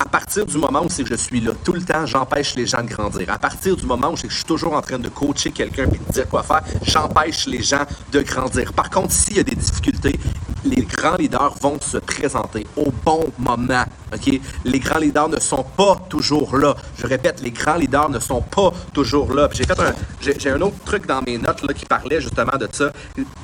À 0.00 0.06
partir 0.06 0.46
du 0.46 0.56
moment 0.56 0.82
où 0.82 0.88
c'est 0.88 1.04
je 1.04 1.14
suis 1.14 1.40
là 1.40 1.52
tout 1.62 1.72
le 1.72 1.82
temps, 1.82 2.06
j'empêche 2.06 2.54
les 2.54 2.66
gens 2.66 2.82
de 2.82 2.88
grandir. 2.88 3.30
À 3.30 3.38
partir 3.38 3.76
du 3.76 3.84
moment 3.84 4.12
où 4.12 4.16
je 4.16 4.28
suis 4.28 4.44
toujours 4.44 4.72
en 4.72 4.80
train 4.80 4.98
de 4.98 5.10
coacher 5.10 5.50
quelqu'un 5.50 5.84
et 5.84 5.98
de 5.98 6.12
dire 6.12 6.26
quoi 6.26 6.42
faire, 6.42 6.62
j'empêche 6.82 7.46
les 7.46 7.62
gens 7.62 7.84
de 8.10 8.22
grandir. 8.22 8.72
Par 8.72 8.88
contre, 8.88 9.12
s'il 9.12 9.36
y 9.36 9.40
a 9.40 9.42
des 9.42 9.54
difficultés, 9.54 10.18
les 10.64 10.79
grands 10.96 11.16
leaders 11.16 11.54
vont 11.60 11.78
se 11.80 11.98
présenter 11.98 12.66
au 12.76 12.92
bon 13.04 13.32
moment. 13.38 13.84
OK? 14.12 14.40
Les 14.64 14.78
grands 14.78 14.98
leaders 14.98 15.28
ne 15.28 15.40
sont 15.40 15.64
pas 15.76 15.96
toujours 16.08 16.56
là. 16.56 16.74
Je 16.98 17.06
répète, 17.06 17.40
les 17.42 17.50
grands 17.50 17.76
leaders 17.76 18.10
ne 18.10 18.18
sont 18.18 18.42
pas 18.42 18.72
toujours 18.92 19.32
là. 19.32 19.48
J'ai 19.52 19.64
fait 19.64 19.78
un, 19.78 19.94
j'ai, 20.20 20.50
un 20.50 20.60
autre 20.60 20.76
truc 20.84 21.06
dans 21.06 21.22
mes 21.22 21.38
notes 21.38 21.62
là, 21.62 21.74
qui 21.74 21.86
parlait 21.86 22.20
justement 22.20 22.56
de 22.58 22.68
ça, 22.72 22.92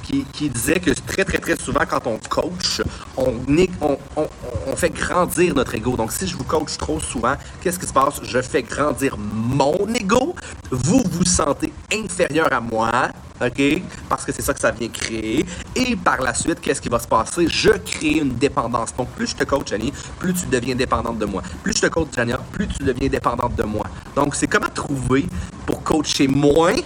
qui, 0.03 0.51
disait 0.51 0.81
que 0.81 0.91
très, 0.91 1.25
très, 1.25 1.39
très 1.39 1.57
souvent, 1.57 1.85
quand 1.89 2.07
on 2.07 2.19
coach, 2.29 2.83
on 3.17 4.77
fait 4.77 4.91
grandir 4.91 5.55
notre 5.55 5.75
ego. 5.75 5.97
Donc, 5.97 6.13
si 6.13 6.27
je 6.27 6.37
vous 6.37 6.45
coach 6.45 6.77
trop 6.77 7.01
souvent, 7.01 7.35
qu'est-ce 7.61 7.79
qui 7.79 7.87
se 7.87 7.93
passe? 7.93 8.21
Je 8.23 8.41
fais 8.43 8.63
grandir 8.63 9.17
mon 9.19 9.87
ego. 9.95 10.35
Vous 10.71 11.03
vous 11.11 11.25
sentez 11.25 11.73
inférieur 11.93 12.53
à 12.53 12.61
moi. 12.61 13.11
OK? 13.41 13.83
Parce 14.09 14.25
que 14.25 14.33
c'est 14.33 14.43
ça 14.43 14.55
que 14.55 14.61
ça 14.61 14.71
vient 14.71 14.89
créer. 14.89 15.45
Et 15.75 15.97
par 15.97 16.21
la 16.23 16.35
suite, 16.35 16.61
qu'est-ce 16.61 16.81
qui 16.81 16.89
va 16.89 16.99
se 16.99 17.09
passer? 17.09 17.36
Je 17.39 17.71
crée 17.71 18.19
une 18.19 18.35
dépendance. 18.35 18.95
Donc, 18.97 19.09
plus 19.11 19.29
je 19.29 19.37
te 19.37 19.45
coach, 19.45 19.73
Annie, 19.73 19.93
plus 20.19 20.35
tu 20.35 20.47
deviens 20.47 20.75
dépendante 20.75 21.19
de 21.19 21.27
moi. 21.27 21.43
Plus 21.63 21.77
je 21.77 21.83
te 21.83 21.87
coach, 21.87 22.09
Jania, 22.15 22.39
plus 22.53 22.67
tu 22.69 22.83
deviens 22.83 23.09
dépendante 23.09 23.55
de 23.55 23.65
moi. 23.65 23.87
Donc, 24.15 24.35
c'est 24.35 24.47
comment 24.47 24.69
trouver 24.75 25.27
pour 25.67 25.83
coacher 25.83 26.29
moins, 26.29 26.77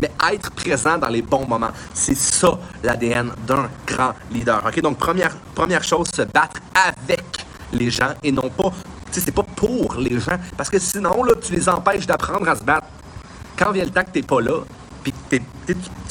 mais 0.00 0.10
être 0.32 0.52
présent 0.52 0.98
dans 0.98 1.08
les 1.08 1.22
bons 1.22 1.46
moments. 1.46 1.72
C'est 1.92 2.16
ça 2.16 2.58
l'ADN 2.84 3.32
d'un 3.46 3.68
grand 3.86 4.14
leader. 4.30 4.62
OK? 4.64 4.80
Donc, 4.80 4.98
première, 4.98 5.84
chose, 5.84 6.08
se 6.14 6.22
battre 6.22 6.60
avec 6.74 7.24
les 7.72 7.90
gens 7.90 8.14
et 8.22 8.30
non 8.30 8.48
pas, 8.48 8.70
tu 9.10 9.14
sais, 9.14 9.20
c'est 9.20 9.32
pas 9.32 9.42
pour 9.42 9.96
les 9.96 10.20
gens. 10.20 10.38
Parce 10.56 10.70
que 10.70 10.78
sinon, 10.78 11.24
là, 11.24 11.32
tu 11.42 11.52
les 11.52 11.68
empêches 11.68 12.06
d'apprendre 12.06 12.48
à 12.48 12.54
se 12.54 12.62
battre. 12.62 12.86
Quand 13.56 13.72
vient 13.72 13.84
le 13.84 13.90
temps 13.90 14.04
que 14.04 14.10
t'es 14.10 14.22
pas 14.22 14.40
là, 14.40 14.60
puis 15.02 15.12
tu, 15.30 15.40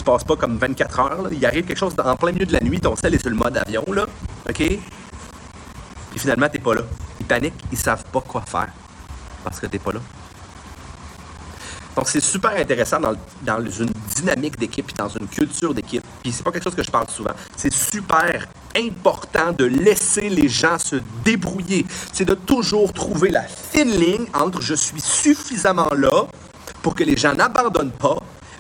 passes 0.04 0.24
pas 0.24 0.36
comme 0.36 0.58
24 0.58 1.00
heures, 1.00 1.28
il 1.32 1.46
arrive 1.46 1.66
quelque 1.66 1.78
chose 1.78 1.94
en 2.04 2.16
plein 2.16 2.32
milieu 2.32 2.46
de 2.46 2.54
la 2.54 2.62
nuit, 2.62 2.80
ton 2.80 2.96
sel 2.96 3.14
est 3.14 3.20
sur 3.20 3.30
le 3.30 3.36
mode 3.36 3.58
avion, 3.58 3.84
là, 3.92 4.06
OK? 4.50 4.56
Puis 4.56 6.20
finalement, 6.20 6.48
t'es 6.50 6.60
pas 6.60 6.76
là. 6.76 6.82
Ils 7.20 7.26
paniquent, 7.26 7.62
ils 7.72 7.78
savent 7.78 8.06
pas 8.06 8.22
quoi 8.22 8.42
faire 8.42 8.70
parce 9.44 9.60
que 9.60 9.68
t'es 9.68 9.80
pas 9.80 9.92
là. 9.94 10.00
Donc, 11.96 12.08
c'est 12.10 12.22
super 12.22 12.52
intéressant 12.52 13.00
dans, 13.00 13.14
dans 13.42 13.60
une 13.60 13.90
dynamique 14.16 14.60
d'équipe 14.60 14.88
et 14.90 14.94
dans 14.94 15.10
une 15.10 15.28
culture 15.28 15.74
d'équipe. 15.74 16.04
Puis, 16.22 16.32
c'est 16.32 16.44
pas 16.44 16.52
quelque 16.52 16.64
chose 16.64 16.76
que 16.76 16.84
je 16.84 16.92
parle 16.92 17.10
souvent. 17.10 17.32
C'est 17.56 17.74
super 17.74 18.48
important 18.76 19.52
de 19.52 19.66
laisser 19.66 20.30
les 20.30 20.48
gens 20.48 20.78
se 20.78 20.98
débrouiller. 21.26 21.86
C'est 22.14 22.26
de 22.26 22.36
toujours 22.36 22.94
trouver 22.94 23.30
la 23.30 23.42
fine 23.44 23.90
ligne 23.90 24.28
entre 24.34 24.62
je 24.62 24.76
suis 24.76 25.02
suffisamment 25.02 25.90
là 25.96 26.28
pour 26.84 26.94
que 26.94 27.04
les 27.04 27.18
gens 27.18 27.34
n'abandonnent 27.34 27.92
pas, 27.92 28.18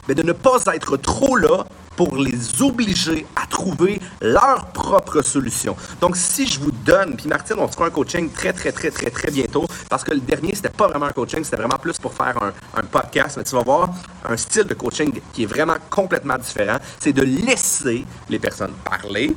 mais 0.07 0.15
de 0.15 0.23
ne 0.23 0.33
pas 0.33 0.59
être 0.73 0.97
trop 0.97 1.35
là 1.35 1.65
pour 1.95 2.15
les 2.15 2.61
obliger 2.61 3.25
à 3.35 3.47
trouver 3.47 3.99
leur 4.21 4.67
propre 4.67 5.21
solution. 5.23 5.75
Donc, 5.99 6.15
si 6.15 6.47
je 6.47 6.59
vous 6.59 6.71
donne, 6.71 7.15
puis 7.15 7.27
Martine, 7.27 7.55
on 7.57 7.67
se 7.67 7.73
fera 7.73 7.87
un 7.87 7.89
coaching 7.89 8.31
très, 8.31 8.53
très, 8.53 8.71
très, 8.71 8.91
très, 8.91 9.09
très 9.09 9.31
bientôt, 9.31 9.65
parce 9.89 10.03
que 10.03 10.13
le 10.13 10.19
dernier, 10.19 10.53
c'était 10.53 10.69
pas 10.69 10.87
vraiment 10.87 11.07
un 11.07 11.11
coaching, 11.11 11.43
c'était 11.43 11.57
vraiment 11.57 11.79
plus 11.79 11.97
pour 11.97 12.13
faire 12.13 12.37
un, 12.41 12.53
un, 12.79 12.83
podcast, 12.83 13.37
mais 13.37 13.43
tu 13.43 13.55
vas 13.55 13.63
voir 13.63 13.89
un 14.23 14.37
style 14.37 14.65
de 14.65 14.75
coaching 14.75 15.11
qui 15.33 15.43
est 15.43 15.47
vraiment 15.47 15.77
complètement 15.89 16.37
différent. 16.37 16.77
C'est 16.99 17.13
de 17.13 17.23
laisser 17.23 18.05
les 18.29 18.39
personnes 18.39 18.73
parler 18.85 19.35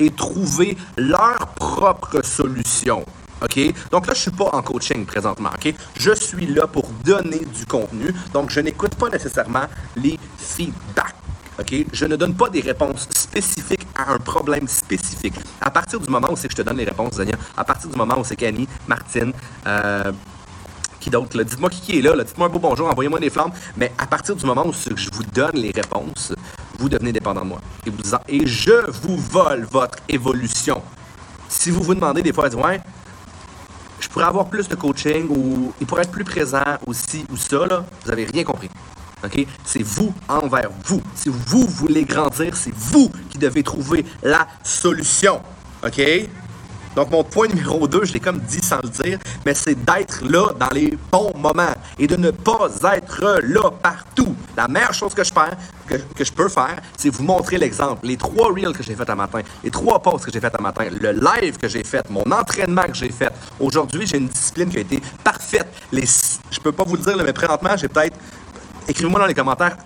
et 0.00 0.10
trouver 0.10 0.76
leur 0.96 1.46
propre 1.54 2.24
solution. 2.24 3.04
OK? 3.42 3.90
Donc 3.90 4.06
là, 4.06 4.14
je 4.14 4.20
suis 4.20 4.30
pas 4.30 4.50
en 4.52 4.62
coaching 4.62 5.04
présentement, 5.04 5.50
OK? 5.54 5.74
Je 5.98 6.12
suis 6.12 6.46
là 6.46 6.66
pour 6.66 6.88
donner 7.04 7.40
du 7.40 7.66
contenu. 7.66 8.14
Donc, 8.32 8.50
je 8.50 8.60
n'écoute 8.60 8.94
pas 8.94 9.08
nécessairement 9.08 9.66
les 9.96 10.18
feedbacks. 10.38 11.14
OK? 11.58 11.86
Je 11.92 12.04
ne 12.06 12.16
donne 12.16 12.34
pas 12.34 12.48
des 12.48 12.60
réponses 12.60 13.08
spécifiques 13.10 13.86
à 13.94 14.12
un 14.12 14.18
problème 14.18 14.68
spécifique. 14.68 15.34
À 15.60 15.70
partir 15.70 16.00
du 16.00 16.10
moment 16.10 16.28
où 16.30 16.36
c'est 16.36 16.48
que 16.48 16.52
je 16.52 16.62
te 16.62 16.66
donne 16.66 16.78
les 16.78 16.84
réponses, 16.84 17.14
Zania, 17.14 17.36
à 17.56 17.64
partir 17.64 17.90
du 17.90 17.96
moment 17.96 18.18
où 18.18 18.24
c'est 18.24 18.36
qu'Annie, 18.36 18.68
Martine, 18.86 19.32
euh, 19.66 20.12
qui 21.02 21.10
d'autre? 21.10 21.42
Dites-moi 21.42 21.68
qui 21.68 21.98
est 21.98 22.02
là, 22.02 22.14
là. 22.14 22.22
dites-moi 22.24 22.46
un 22.46 22.50
beau 22.50 22.60
bonjour, 22.60 22.88
envoyez-moi 22.88 23.18
des 23.18 23.28
flammes. 23.28 23.50
Mais 23.76 23.92
à 23.98 24.06
partir 24.06 24.36
du 24.36 24.46
moment 24.46 24.66
où 24.66 24.72
je 24.72 25.10
vous 25.12 25.24
donne 25.24 25.56
les 25.56 25.72
réponses, 25.72 26.32
vous 26.78 26.88
devenez 26.88 27.12
dépendant 27.12 27.42
de 27.42 27.48
moi. 27.48 27.60
Et, 27.86 27.90
vous, 27.90 28.14
et 28.28 28.46
je 28.46 28.90
vous 29.02 29.16
vole 29.16 29.66
votre 29.70 29.98
évolution. 30.08 30.80
Si 31.48 31.70
vous 31.70 31.82
vous 31.82 31.94
demandez 31.94 32.22
des 32.22 32.32
fois, 32.32 32.48
ouais, 32.54 32.80
pourrais 34.12 34.26
avoir 34.26 34.46
plus 34.46 34.68
de 34.68 34.74
coaching 34.74 35.28
ou 35.30 35.72
il 35.80 35.86
pourrait 35.86 36.02
être 36.02 36.10
plus 36.10 36.24
présent 36.24 36.62
aussi 36.86 37.24
ou 37.32 37.36
ça, 37.36 37.66
là, 37.66 37.84
vous 38.02 38.10
n'avez 38.10 38.24
rien 38.26 38.44
compris. 38.44 38.68
C'est 39.64 39.82
vous 39.82 40.12
envers 40.28 40.70
vous. 40.84 41.00
Si 41.14 41.28
vous 41.28 41.66
voulez 41.66 42.04
grandir, 42.04 42.56
c'est 42.56 42.74
vous 42.74 43.10
qui 43.30 43.38
devez 43.38 43.62
trouver 43.62 44.04
la 44.22 44.48
solution. 44.64 45.40
OK? 45.84 46.02
Donc, 46.96 47.10
mon 47.10 47.24
point 47.24 47.46
numéro 47.46 47.88
2, 47.88 48.04
je 48.04 48.12
l'ai 48.12 48.20
comme 48.20 48.40
dit 48.40 48.60
sans 48.60 48.80
le 48.82 48.88
dire, 48.90 49.18
mais 49.46 49.54
c'est 49.54 49.76
d'être 49.76 50.22
là 50.24 50.48
dans 50.58 50.68
les 50.74 50.98
bons 51.10 51.32
moments 51.38 51.72
et 51.98 52.06
de 52.06 52.16
ne 52.16 52.30
pas 52.30 52.68
être 52.94 53.40
là 53.44 53.70
partout. 53.70 54.31
La 54.56 54.68
meilleure 54.68 54.92
chose 54.92 55.14
que 55.14 55.24
je, 55.24 55.32
peux, 56.32 56.48
faire, 56.48 56.76
c'est 56.96 57.08
vous 57.10 57.22
montrer 57.22 57.56
l'exemple. 57.58 58.06
Les 58.06 58.16
trois 58.16 58.52
reels 58.52 58.76
que 58.76 58.82
j'ai 58.82 58.94
fait 58.94 59.08
un 59.08 59.14
matin, 59.14 59.40
les 59.64 59.70
trois 59.70 60.00
posts 60.00 60.26
que 60.26 60.32
j'ai 60.32 60.40
fait 60.40 60.54
un 60.58 60.62
matin, 60.62 60.84
le 60.90 61.12
live 61.12 61.56
que 61.56 61.68
j'ai 61.68 61.84
fait, 61.84 62.08
mon 62.10 62.24
entraînement 62.30 62.84
que 62.84 62.94
j'ai 62.94 63.10
fait. 63.10 63.32
Aujourd'hui, 63.58 64.06
j'ai 64.06 64.18
une 64.18 64.28
discipline 64.28 64.68
qui 64.68 64.78
a 64.78 64.80
été 64.80 65.00
parfaite. 65.24 65.68
Les, 65.90 66.04
je 66.04 66.60
peux 66.60 66.72
pas 66.72 66.84
vous 66.84 66.96
le 66.96 67.02
dire, 67.02 67.16
mais 67.24 67.32
présentement, 67.32 67.76
j'ai 67.76 67.88
peut-être 67.88 68.16
écrivez-moi 68.88 69.20
dans 69.20 69.26
les 69.26 69.34
commentaires, 69.34 69.76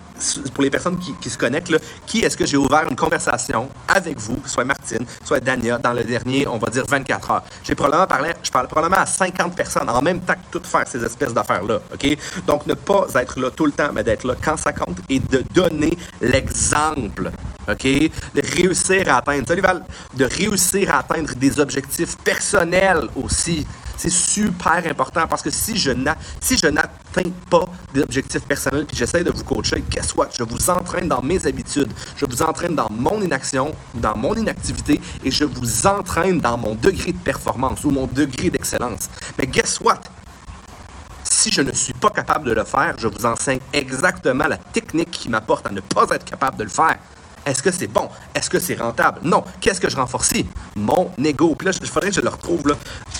pour 0.53 0.63
les 0.63 0.69
personnes 0.69 0.97
qui, 0.97 1.29
se 1.29 1.37
connectent, 1.37 1.73
qui 2.05 2.19
est-ce 2.19 2.35
que 2.35 2.45
j'ai 2.45 2.57
ouvert 2.57 2.87
une 2.89 2.95
conversation 2.95 3.69
avec 3.87 4.19
vous, 4.19 4.39
soit 4.45 4.63
Martine, 4.63 5.05
soit 5.23 5.39
Dania, 5.39 5.77
dans 5.77 5.93
le 5.93 6.03
dernier, 6.03 6.47
on 6.47 6.57
va 6.57 6.69
dire 6.69 6.85
24 6.87 7.31
heures. 7.31 7.43
J'ai 7.63 7.75
probablement 7.75 8.07
parlé, 8.07 8.31
je 8.41 8.51
parle 8.51 8.67
probablement 8.67 9.01
à 9.01 9.05
50 9.05 9.55
personnes 9.55 9.89
en 9.89 10.01
même 10.01 10.21
temps 10.21 10.33
que 10.33 10.51
toutes 10.51 10.65
faire 10.65 10.87
ces 10.87 11.03
espèces 11.03 11.33
d'affaires-là, 11.33 11.79
OK? 11.93 12.17
Donc, 12.45 12.65
ne 12.65 12.73
pas 12.73 13.05
être 13.15 13.39
là 13.39 13.51
tout 13.51 13.65
le 13.65 13.71
temps, 13.71 13.89
mais 13.93 14.03
d'être 14.03 14.25
là 14.25 14.35
quand 14.41 14.57
ça 14.57 14.73
compte 14.73 14.97
et 15.09 15.19
de 15.19 15.43
donner 15.53 15.97
l'exemple, 16.21 17.31
OK? 17.69 17.83
De 17.83 18.55
réussir 18.55 19.09
à 19.09 19.17
atteindre, 19.17 19.45
de 20.15 20.25
réussir 20.25 20.93
à 20.93 20.99
atteindre 20.99 21.35
des 21.35 21.59
objectifs 21.59 22.17
personnels 22.17 23.07
aussi. 23.15 23.65
C'est 23.97 24.11
super 24.11 24.83
important 24.87 25.25
parce 25.27 25.41
que 25.41 25.49
si 25.49 25.75
je 25.75 25.89
n'atteins 25.91 26.87
pas 27.49 27.65
d'objectifs 27.93 28.45
personnels 28.45 28.85
puis 28.85 28.97
j'essaie 28.97 29.23
de 29.23 29.31
vous 29.31 29.43
coacher, 29.43 29.83
qu'est-ce 29.89 30.13
que 30.13 30.21
Je 30.37 30.43
vous 30.43 30.69
entraîne 30.69 31.07
dans 31.07 31.21
mes 31.21 31.45
habitudes, 31.45 31.91
je 32.15 32.25
vous 32.25 32.41
entraîne 32.41 32.75
dans 32.75 32.89
mon 32.89 33.21
inaction, 33.21 33.73
dans 33.93 34.15
mon 34.15 34.35
inactivité 34.35 34.99
et 35.23 35.31
je 35.31 35.45
vous 35.45 35.87
entraîne 35.87 36.39
dans 36.39 36.57
mon 36.57 36.75
degré 36.75 37.11
de 37.11 37.17
performance 37.17 37.83
ou 37.83 37.91
mon 37.91 38.07
degré 38.07 38.49
d'excellence. 38.49 39.09
Mais 39.37 39.47
guess 39.47 39.79
what? 39.81 40.01
Si 41.23 41.51
je 41.51 41.61
ne 41.61 41.71
suis 41.71 41.93
pas 41.93 42.09
capable 42.09 42.49
de 42.49 42.53
le 42.53 42.63
faire, 42.63 42.95
je 42.97 43.07
vous 43.07 43.25
enseigne 43.25 43.59
exactement 43.73 44.47
la 44.47 44.57
technique 44.57 45.11
qui 45.11 45.29
m'apporte 45.29 45.67
à 45.67 45.71
ne 45.71 45.81
pas 45.81 46.05
être 46.11 46.25
capable 46.25 46.57
de 46.57 46.63
le 46.63 46.69
faire. 46.69 46.97
Est-ce 47.47 47.63
que 47.63 47.71
c'est 47.71 47.87
bon? 47.87 48.09
Est-ce 48.35 48.49
que 48.49 48.59
c'est 48.59 48.75
rentable? 48.75 49.19
Non. 49.23 49.41
Qu'est-ce 49.61 49.79
que 49.79 49.89
je 49.89 49.95
renforce? 49.95 50.33
Mon 50.75 51.11
ego. 51.23 51.55
Puis 51.55 51.67
là, 51.67 51.71
il 51.79 51.87
faudrait 51.87 52.09
que 52.09 52.15
je 52.15 52.21
le 52.21 52.27
retrouve. 52.27 52.67
là. 52.67 52.75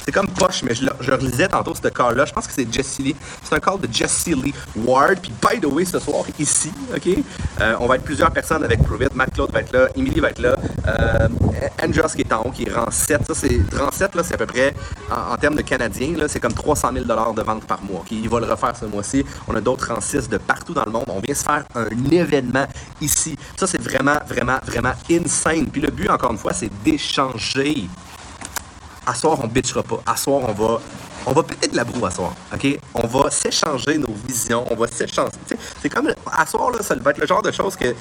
C'est 0.07 0.13
comme 0.13 0.29
poche, 0.29 0.63
mais 0.63 0.73
je, 0.73 1.11
relisais 1.11 1.49
tantôt 1.49 1.75
ce 1.75 1.85
call-là. 1.89 2.23
Je 2.23 2.31
pense 2.31 2.47
que 2.47 2.53
c'est 2.53 2.73
Jesse 2.73 2.99
Lee. 2.99 3.13
C'est 3.43 3.53
un 3.53 3.59
call 3.59 3.81
de 3.81 3.89
Jesse 3.91 4.27
Lee 4.27 4.53
Ward. 4.77 5.19
Puis, 5.21 5.33
by 5.41 5.59
the 5.59 5.65
way, 5.65 5.83
ce 5.83 5.99
soir, 5.99 6.23
ici, 6.39 6.71
OK, 6.95 7.09
euh, 7.59 7.75
on 7.81 7.87
va 7.87 7.97
être 7.97 8.05
plusieurs 8.05 8.31
personnes 8.31 8.63
avec 8.63 8.81
Provit. 8.83 9.07
Matt 9.13 9.33
Claude 9.33 9.51
va 9.51 9.59
être 9.59 9.73
là. 9.73 9.89
Emily 9.97 10.21
va 10.21 10.29
être 10.29 10.39
là. 10.39 10.55
Euh, 10.87 11.27
Andros 11.83 12.15
qui 12.15 12.21
est 12.21 12.31
en 12.31 12.41
haut, 12.43 12.51
qui 12.51 12.63
est 12.63 12.71
rang 12.71 12.89
7. 12.89 13.27
Ça, 13.27 13.33
c'est, 13.35 13.59
rang 13.77 13.91
7, 13.91 14.15
là, 14.15 14.23
c'est 14.23 14.35
à 14.35 14.37
peu 14.37 14.45
près, 14.45 14.73
en, 15.11 15.35
termes 15.35 15.55
de 15.55 15.61
Canadiens, 15.61 16.15
là, 16.15 16.29
c'est 16.29 16.39
comme 16.39 16.53
300 16.53 16.91
000 16.93 17.03
de 17.03 17.41
vente 17.41 17.65
par 17.65 17.83
mois. 17.83 18.05
Il 18.09 18.29
va 18.29 18.39
le 18.39 18.45
refaire 18.45 18.77
ce 18.77 18.85
mois-ci. 18.85 19.25
On 19.49 19.55
a 19.55 19.59
d'autres 19.59 19.93
rang 19.93 19.99
6 19.99 20.29
de 20.29 20.37
partout 20.37 20.73
dans 20.73 20.85
le 20.85 20.91
monde. 20.93 21.07
On 21.09 21.19
vient 21.19 21.35
se 21.35 21.43
faire 21.43 21.65
un 21.75 21.89
événement 22.09 22.65
ici. 23.01 23.37
Ça, 23.57 23.67
c'est 23.67 23.81
vraiment 23.81 24.19
vraiment, 24.25 24.59
vraiment, 24.65 24.93
insane. 25.11 25.67
Puis 25.67 25.81
le 25.81 25.91
but, 25.91 26.09
encore 26.09 26.31
une 26.31 26.37
fois, 26.37 26.53
c'est 26.53 26.71
d'échanger. 26.85 27.89
À 29.07 29.15
soir, 29.15 29.39
on 29.41 29.47
bitchera 29.47 29.83
pas. 29.83 30.01
À 30.05 30.17
soir, 30.17 30.41
on 30.47 30.51
va 30.51 30.79
on 31.29 31.33
va 31.33 31.43
péter 31.43 31.67
de 31.67 31.75
la 31.75 31.83
boue 31.83 32.05
à 32.05 32.11
soir? 32.11 32.33
On 32.93 33.05
va 33.05 33.29
s'échanger 33.29 33.97
nos 33.97 34.13
visions, 34.25 34.65
on 34.71 34.75
va 34.75 34.87
s'échanger. 34.87 35.31
C'est 35.81 35.89
comme, 35.89 36.09
à 36.31 36.45
soir, 36.45 36.71
là, 36.71 36.81
ça 36.81 36.95
va 36.95 37.11
être 37.11 37.17
le 37.17 37.27
genre 37.27 37.41
de 37.41 37.51
choses 37.51 37.75
que, 37.75 37.93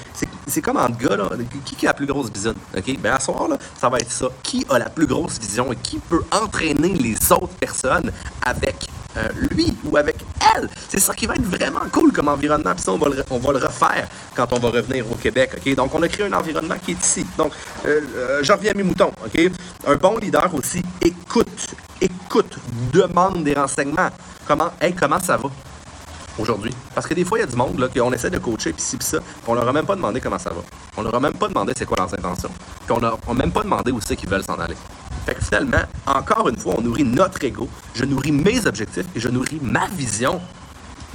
c'est 0.47 0.61
comme 0.61 0.77
en 0.77 0.89
gars, 0.89 1.17
là, 1.17 1.29
qui, 1.65 1.75
qui 1.75 1.85
a 1.85 1.89
la 1.89 1.93
plus 1.93 2.05
grosse 2.05 2.31
vision, 2.31 2.53
OK? 2.75 2.99
Ben, 2.99 3.13
à 3.13 3.19
soir, 3.19 3.49
là, 3.49 3.57
ça 3.77 3.89
va 3.89 3.97
être 3.97 4.11
ça. 4.11 4.29
Qui 4.43 4.65
a 4.69 4.79
la 4.79 4.89
plus 4.89 5.07
grosse 5.07 5.39
vision 5.39 5.73
et 5.73 5.75
qui 5.75 5.99
peut 5.99 6.23
entraîner 6.31 6.93
les 6.93 7.15
autres 7.33 7.55
personnes 7.59 8.13
avec 8.45 8.87
euh, 9.17 9.29
lui 9.51 9.75
ou 9.83 9.97
avec 9.97 10.17
elle. 10.55 10.69
C'est 10.87 10.99
ça 10.99 11.13
qui 11.13 11.25
va 11.25 11.35
être 11.35 11.43
vraiment 11.43 11.81
cool 11.91 12.11
comme 12.11 12.27
environnement. 12.27 12.73
Puis 12.73 12.83
ça, 12.83 12.91
on 12.91 12.97
va, 12.97 13.09
le, 13.09 13.23
on 13.29 13.39
va 13.39 13.51
le 13.53 13.59
refaire 13.59 14.07
quand 14.35 14.51
on 14.53 14.59
va 14.59 14.69
revenir 14.69 15.11
au 15.11 15.15
Québec. 15.15 15.51
Donc, 15.75 15.93
on 15.95 16.01
a 16.03 16.07
créé 16.07 16.25
un 16.25 16.33
environnement 16.33 16.75
qui 16.83 16.91
est 16.91 17.03
ici. 17.03 17.25
Donc, 17.37 17.51
euh, 17.85 18.01
euh, 18.15 18.39
je 18.43 18.51
reviens 18.51 18.71
à 18.71 18.75
mes 18.75 18.83
moutons. 18.83 19.11
Un 19.85 19.95
bon 19.95 20.17
leader 20.17 20.53
aussi 20.53 20.83
écoute, 21.01 21.75
écoute, 21.99 22.57
demande 22.93 23.43
des 23.43 23.53
renseignements. 23.53 24.09
Comment, 24.45 24.71
comment 24.99 25.19
ça 25.19 25.37
va? 25.37 25.49
aujourd'hui? 26.39 26.73
Parce 26.93 27.07
que 27.07 27.13
des 27.13 27.25
fois, 27.25 27.39
il 27.39 27.41
y 27.41 27.43
a 27.43 27.47
du 27.47 27.55
monde 27.55 27.89
qu'on 27.93 28.13
essaie 28.13 28.29
de 28.29 28.37
coacher, 28.37 28.73
puis 28.73 28.81
ci, 28.81 28.97
puis 28.97 29.05
ça, 29.05 29.19
puis 29.19 29.27
on 29.47 29.53
leur 29.53 29.67
a 29.67 29.73
même 29.73 29.85
pas 29.85 29.95
demandé 29.95 30.21
comment 30.21 30.39
ça 30.39 30.51
va. 30.51 30.61
On 30.95 31.01
leur 31.01 31.15
a 31.15 31.19
même 31.19 31.33
pas 31.33 31.47
demandé 31.47 31.73
c'est 31.75 31.85
quoi 31.85 31.97
leurs 31.97 32.13
intentions. 32.13 32.51
Puis 32.85 32.91
on 32.91 32.99
leur 32.99 33.17
a 33.27 33.33
même 33.33 33.51
pas 33.51 33.63
demandé 33.63 33.91
où 33.91 33.99
c'est 34.01 34.15
qu'ils 34.15 34.29
veulent 34.29 34.43
s'en 34.43 34.59
aller. 34.59 34.75
Finalement, 35.41 35.83
encore 36.05 36.49
une 36.49 36.57
fois, 36.57 36.75
on 36.77 36.81
nourrit 36.81 37.03
notre 37.03 37.43
ego, 37.43 37.69
je 37.93 38.05
nourris 38.05 38.31
mes 38.31 38.65
objectifs 38.65 39.05
et 39.15 39.19
je 39.19 39.29
nourris 39.29 39.59
ma 39.61 39.87
vision. 39.87 40.39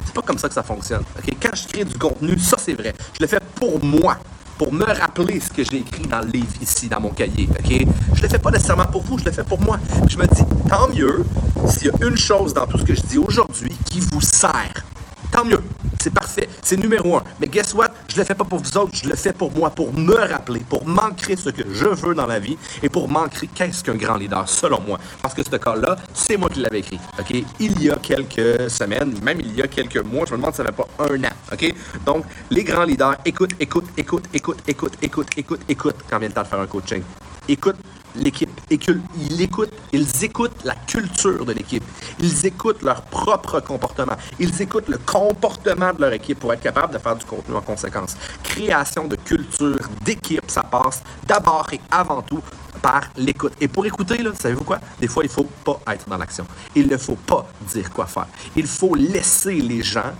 C'est 0.04 0.14
pas 0.14 0.22
comme 0.22 0.38
ça 0.38 0.48
que 0.48 0.54
ça 0.54 0.62
fonctionne. 0.62 1.02
Quand 1.40 1.54
je 1.54 1.68
crée 1.68 1.84
du 1.84 1.96
contenu, 1.98 2.38
ça 2.38 2.56
c'est 2.58 2.74
vrai. 2.74 2.94
Je 3.14 3.18
le 3.20 3.26
fais 3.26 3.40
pour 3.54 3.82
moi, 3.84 4.18
pour 4.58 4.72
me 4.72 4.84
rappeler 4.84 5.40
ce 5.40 5.50
que 5.50 5.64
j'ai 5.64 5.78
écrit 5.78 6.06
dans 6.06 6.20
le 6.20 6.30
livre 6.30 6.52
ici, 6.60 6.88
dans 6.88 7.00
mon 7.00 7.10
cahier. 7.10 7.48
Ok? 7.50 7.86
Je 8.14 8.22
le 8.22 8.28
fais 8.28 8.38
pas 8.38 8.50
nécessairement 8.50 8.86
pour 8.86 9.02
vous, 9.02 9.18
je 9.18 9.24
le 9.24 9.32
fais 9.32 9.44
pour 9.44 9.60
moi. 9.60 9.78
Je 10.08 10.16
me 10.16 10.26
dis, 10.26 10.44
tant 10.68 10.88
mieux 10.88 11.24
s'il 11.68 11.86
y 11.86 11.90
a 11.90 12.06
une 12.06 12.16
chose 12.16 12.52
dans 12.52 12.66
tout 12.66 12.78
ce 12.78 12.84
que 12.84 12.94
je 12.94 13.02
dis 13.02 13.18
aujourd'hui 13.18 13.76
qui 13.84 14.00
vous 14.00 14.20
sert 14.20 14.84
tant 15.32 15.44
mieux. 15.44 15.60
C'est 16.00 16.12
parfait. 16.12 16.48
C'est 16.62 16.76
numéro 16.76 17.16
un. 17.16 17.24
Mais 17.40 17.48
guess 17.48 17.74
what? 17.74 17.90
Je 18.08 18.16
le 18.16 18.24
fais 18.24 18.34
pas 18.34 18.44
pour 18.44 18.58
vous 18.58 18.76
autres, 18.76 18.92
je 18.94 19.08
le 19.08 19.16
fais 19.16 19.32
pour 19.32 19.50
moi, 19.52 19.70
pour 19.70 19.92
me 19.92 20.14
rappeler, 20.14 20.60
pour 20.60 20.86
m'ancrer 20.86 21.36
ce 21.36 21.50
que 21.50 21.62
je 21.72 21.86
veux 21.86 22.14
dans 22.14 22.26
la 22.26 22.38
vie 22.38 22.56
et 22.82 22.88
pour 22.88 23.08
m'ancrer 23.08 23.48
qu'est-ce 23.52 23.82
qu'un 23.82 23.94
grand 23.94 24.16
leader, 24.16 24.48
selon 24.48 24.80
moi. 24.80 24.98
Parce 25.22 25.34
que 25.34 25.42
ce 25.42 25.56
cas-là, 25.56 25.96
c'est 26.12 26.36
moi 26.36 26.48
qui 26.48 26.60
l'avais 26.60 26.80
écrit. 26.80 27.00
OK? 27.18 27.44
Il 27.58 27.82
y 27.82 27.90
a 27.90 27.96
quelques 27.96 28.70
semaines, 28.70 29.14
même 29.22 29.40
il 29.40 29.56
y 29.56 29.62
a 29.62 29.68
quelques 29.68 30.04
mois, 30.04 30.26
je 30.26 30.32
me 30.32 30.38
demande 30.38 30.52
si 30.52 30.58
ça 30.58 30.64
n'avait 30.64 30.76
pas 30.76 30.88
un 30.98 31.24
an. 31.24 31.32
OK? 31.52 31.74
Donc, 32.04 32.24
les 32.50 32.64
grands 32.64 32.84
leaders 32.84 33.16
écoute, 33.24 33.52
écoute, 33.58 33.86
écoute, 33.96 34.24
écoute, 34.34 34.58
écoute, 34.66 34.92
écoute, 35.00 35.28
écoute, 35.36 35.60
écoute 35.68 35.96
quand 36.10 36.18
vient 36.18 36.28
le 36.28 36.34
temps 36.34 36.42
de 36.42 36.48
faire 36.48 36.60
un 36.60 36.66
coaching. 36.66 37.02
Écoute 37.48 37.76
l'équipe. 38.16 38.50
Ils 38.70 39.40
écoutent, 39.42 39.72
ils 39.92 40.24
écoutent 40.24 40.64
la 40.64 40.74
culture 40.74 41.44
de 41.44 41.52
l'équipe. 41.52 41.84
Ils 42.20 42.46
écoutent 42.46 42.82
leur 42.82 43.02
propre 43.02 43.60
comportement. 43.60 44.16
Ils 44.38 44.60
écoutent 44.62 44.88
le 44.88 44.98
comportement 44.98 45.92
de 45.92 46.00
leur 46.00 46.12
équipe 46.12 46.38
pour 46.40 46.52
être 46.52 46.62
capable 46.62 46.92
de 46.92 46.98
faire 46.98 47.16
du 47.16 47.24
contenu 47.24 47.54
en 47.54 47.60
conséquence. 47.60 48.16
Création 48.42 49.06
de 49.06 49.16
culture, 49.16 49.78
d'équipe, 50.04 50.50
ça 50.50 50.62
passe 50.62 51.02
d'abord 51.26 51.66
et 51.72 51.80
avant 51.90 52.22
tout 52.22 52.42
par 52.80 53.02
l'écoute. 53.16 53.52
Et 53.60 53.68
pour 53.68 53.86
écouter, 53.86 54.18
savez-vous 54.38 54.64
quoi? 54.64 54.78
Des 55.00 55.08
fois, 55.08 55.24
il 55.24 55.28
ne 55.28 55.32
faut 55.32 55.48
pas 55.64 55.80
être 55.92 56.08
dans 56.08 56.16
l'action. 56.16 56.46
Il 56.74 56.88
ne 56.88 56.96
faut 56.96 57.16
pas 57.16 57.46
dire 57.72 57.90
quoi 57.90 58.06
faire. 58.06 58.26
Il 58.56 58.66
faut 58.66 58.94
laisser 58.94 59.54
les 59.54 59.82
gens 59.82 60.12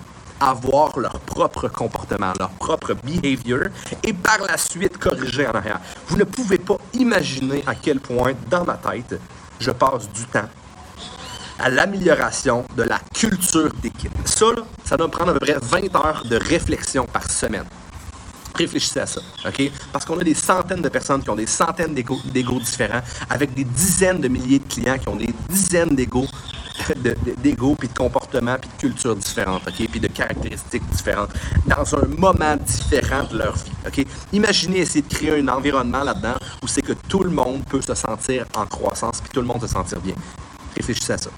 avoir 0.43 0.99
leur 0.99 1.21
propre 1.21 1.69
comportement, 1.69 2.33
leur 2.39 2.51
propre 2.51 2.95
behavior 2.95 3.67
et 4.03 4.13
par 4.13 4.39
la 4.47 4.57
suite 4.57 4.99
corriger 4.99 5.47
en 5.47 5.53
arrière. 5.53 5.81
Vous 6.09 6.17
ne 6.17 6.25
pouvez 6.25 6.59
pas 6.59 6.79
imaginer 6.95 7.63
à 7.67 7.75
quel 7.75 8.01
point, 8.01 8.33
dans 8.51 8.65
ma 8.65 8.75
tête, 8.75 9.21
je 9.61 9.71
passe 9.71 10.11
du 10.11 10.25
temps 10.25 10.49
à 11.59 11.71
l'amélioration 11.71 12.65
de 12.77 12.83
la 12.83 12.99
culture 13.15 13.73
d'équipe. 13.81 14.13
Ça, 14.25 14.47
ça 14.85 14.97
doit 14.97 15.09
prendre 15.09 15.31
à 15.31 15.35
peu 15.35 15.41
près 15.41 15.57
20 15.61 15.95
heures 15.95 16.25
de 16.29 16.37
réflexion 16.37 17.07
par 17.07 17.31
semaine. 17.31 17.67
Réfléchissez 18.55 19.01
à 19.01 19.07
ça, 19.07 19.21
OK? 19.47 19.71
Parce 19.93 20.05
qu'on 20.05 20.19
a 20.19 20.25
des 20.25 20.35
centaines 20.35 20.83
de 20.83 20.89
personnes 20.89 21.23
qui 21.23 21.31
ont 21.31 21.37
des 21.37 21.47
centaines 21.47 21.95
d'égos 21.95 22.61
différents, 22.61 23.01
avec 23.31 23.55
des 23.55 23.65
dizaines 23.65 24.21
de 24.21 24.29
milliers 24.29 24.59
de 24.59 24.69
clients 24.69 24.99
qui 24.99 25.09
ont 25.09 25.17
des 25.17 25.33
dizaines 25.49 25.95
d'égos 25.95 26.27
d'ego, 27.43 27.75
puis 27.79 27.89
de 27.89 27.95
comportement, 27.95 28.57
puis 28.61 28.71
de 28.71 28.81
culture 28.81 29.17
différente, 29.17 29.63
OK? 29.67 29.89
Puis 29.91 30.01
de 30.01 30.09
caractéristiques 30.09 30.89
différentes, 30.91 31.31
dans 31.67 31.95
un 31.97 32.07
moment 32.07 32.57
différent 32.57 33.25
de 33.31 33.39
leur 33.39 33.57
vie? 33.57 34.07
Imaginez 34.33 34.79
essayer 34.79 35.03
de 35.03 35.13
créer 35.13 35.41
un 35.41 35.49
environnement 35.49 36.03
là-dedans 36.03 36.35
où 36.63 36.69
c'est 36.69 36.83
que 36.83 36.93
tout 36.93 37.23
le 37.23 37.31
monde 37.31 37.65
peut 37.69 37.83
se 37.83 37.95
sentir 37.95 38.47
en 38.55 38.67
croissance, 38.67 39.21
puis 39.21 39.31
tout 39.33 39.41
le 39.41 39.47
monde 39.47 39.61
se 39.61 39.69
sentir 39.69 40.01
bien. 40.01 40.15
Réfléchissez 40.77 41.13
à 41.13 41.19
ça? 41.19 41.31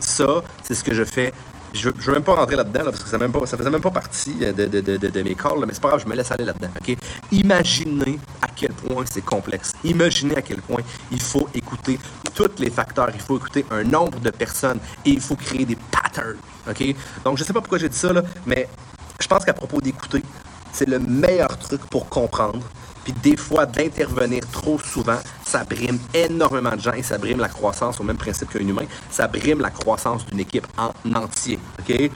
Ça, 0.00 0.42
c'est 0.62 0.74
ce 0.74 0.84
que 0.84 0.94
je 0.94 1.04
fais 1.04 1.32
je 1.74 1.88
ne 1.88 1.94
veux 1.94 2.12
même 2.12 2.22
pas 2.22 2.34
rentrer 2.34 2.56
là-dedans, 2.56 2.84
parce 2.84 3.02
que 3.02 3.08
ça 3.08 3.18
ne 3.18 3.46
faisait 3.46 3.70
même 3.70 3.80
pas 3.80 3.90
partie 3.90 4.34
de, 4.34 4.52
de, 4.52 5.22
mes 5.22 5.34
calls, 5.34 5.64
mais 5.66 5.74
c'est 5.74 5.82
pas 5.82 5.88
grave, 5.88 6.02
je 6.04 6.08
me 6.08 6.14
laisse 6.14 6.30
aller 6.30 6.44
là-dedans. 6.44 6.68
Imaginez 7.32 8.18
à 8.40 8.46
quel 8.54 8.72
point 8.72 9.04
c'est 9.10 9.24
complexe. 9.24 9.72
Imaginez 9.82 10.36
à 10.36 10.42
quel 10.42 10.62
point 10.62 10.82
il 11.10 11.20
faut 11.20 11.48
écouter 11.52 11.98
tous 12.34 12.50
les 12.58 12.70
facteurs, 12.70 13.10
il 13.12 13.20
faut 13.20 13.36
écouter 13.36 13.64
un 13.70 13.84
nombre 13.84 14.20
de 14.20 14.30
personnes 14.30 14.78
et 15.04 15.10
il 15.10 15.20
faut 15.20 15.36
créer 15.36 15.64
des 15.64 15.76
patterns. 15.76 16.36
Donc, 17.24 17.36
je 17.36 17.42
ne 17.42 17.46
sais 17.46 17.52
pas 17.52 17.60
pourquoi 17.60 17.78
j'ai 17.78 17.88
dit 17.88 17.98
ça, 17.98 18.12
mais 18.46 18.68
je 19.20 19.26
pense 19.26 19.44
qu'à 19.44 19.52
propos 19.52 19.80
d'écouter, 19.80 20.22
c'est 20.72 20.88
le 20.88 20.98
meilleur 20.98 21.58
truc 21.58 21.82
pour 21.86 22.08
comprendre 22.08 22.60
puis 23.04 23.12
des 23.22 23.36
fois, 23.36 23.66
d'intervenir 23.66 24.42
trop 24.50 24.78
souvent, 24.78 25.18
ça 25.44 25.62
brime 25.62 25.98
énormément 26.14 26.74
de 26.74 26.80
gens 26.80 26.94
et 26.94 27.02
ça 27.02 27.18
brime 27.18 27.38
la 27.38 27.48
croissance 27.48 28.00
au 28.00 28.02
même 28.02 28.16
principe 28.16 28.50
qu'un 28.50 28.60
humain. 28.60 28.86
Ça 29.10 29.28
brime 29.28 29.60
la 29.60 29.70
croissance 29.70 30.24
d'une 30.26 30.40
équipe 30.40 30.66
en 30.78 30.92
entier. 31.14 31.58
OK? 31.78 32.10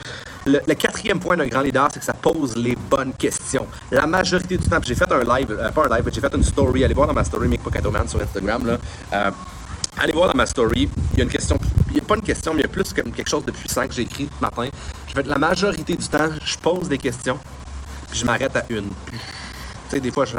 Le, 0.47 0.73
quatrième 0.73 1.19
point 1.19 1.37
d'un 1.37 1.47
grand 1.47 1.61
leader, 1.61 1.89
c'est 1.93 1.99
que 1.99 2.05
ça 2.05 2.13
pose 2.13 2.55
les 2.55 2.75
bonnes 2.75 3.13
questions. 3.13 3.67
La 3.91 4.07
majorité 4.07 4.57
du 4.57 4.67
temps, 4.67 4.79
j'ai 4.81 4.95
fait 4.95 5.11
un 5.11 5.23
live, 5.23 5.51
euh, 5.51 5.69
pas 5.69 5.85
un 5.85 5.95
live, 5.95 6.09
j'ai 6.11 6.21
fait 6.21 6.33
une 6.33 6.43
story. 6.43 6.83
Allez 6.83 6.95
voir 6.95 7.07
dans 7.07 7.13
ma 7.13 7.23
story, 7.23 7.47
Mick 7.47 7.61
Man 7.63 8.07
sur 8.07 8.21
Instagram. 8.21 8.77
Euh, 9.13 9.31
allez 9.97 10.13
voir 10.13 10.29
dans 10.29 10.37
ma 10.37 10.47
story. 10.47 10.89
Il 11.13 11.19
y 11.19 11.21
a 11.21 11.23
une 11.25 11.29
question, 11.29 11.59
il 11.89 11.93
n'y 11.93 11.99
a 11.99 12.03
pas 12.03 12.15
une 12.15 12.23
question, 12.23 12.53
mais 12.53 12.61
il 12.61 12.63
y 12.63 12.65
a 12.65 12.69
plus 12.69 12.91
que 12.93 13.01
quelque 13.01 13.29
chose 13.29 13.45
de 13.45 13.51
puissant 13.51 13.87
que 13.87 13.93
j'ai 13.93 14.03
écrit 14.03 14.27
ce 14.35 14.41
matin. 14.41 14.69
Je 15.07 15.13
fait 15.13 15.27
la 15.27 15.37
majorité 15.37 15.95
du 15.95 16.07
temps, 16.07 16.29
je 16.43 16.57
pose 16.57 16.89
des 16.89 16.97
questions, 16.97 17.37
puis 18.09 18.19
je 18.19 18.25
m'arrête 18.25 18.55
à 18.55 18.63
une 18.69 18.89
sais, 19.89 19.99
des 19.99 20.11
fois, 20.11 20.25
je, 20.25 20.37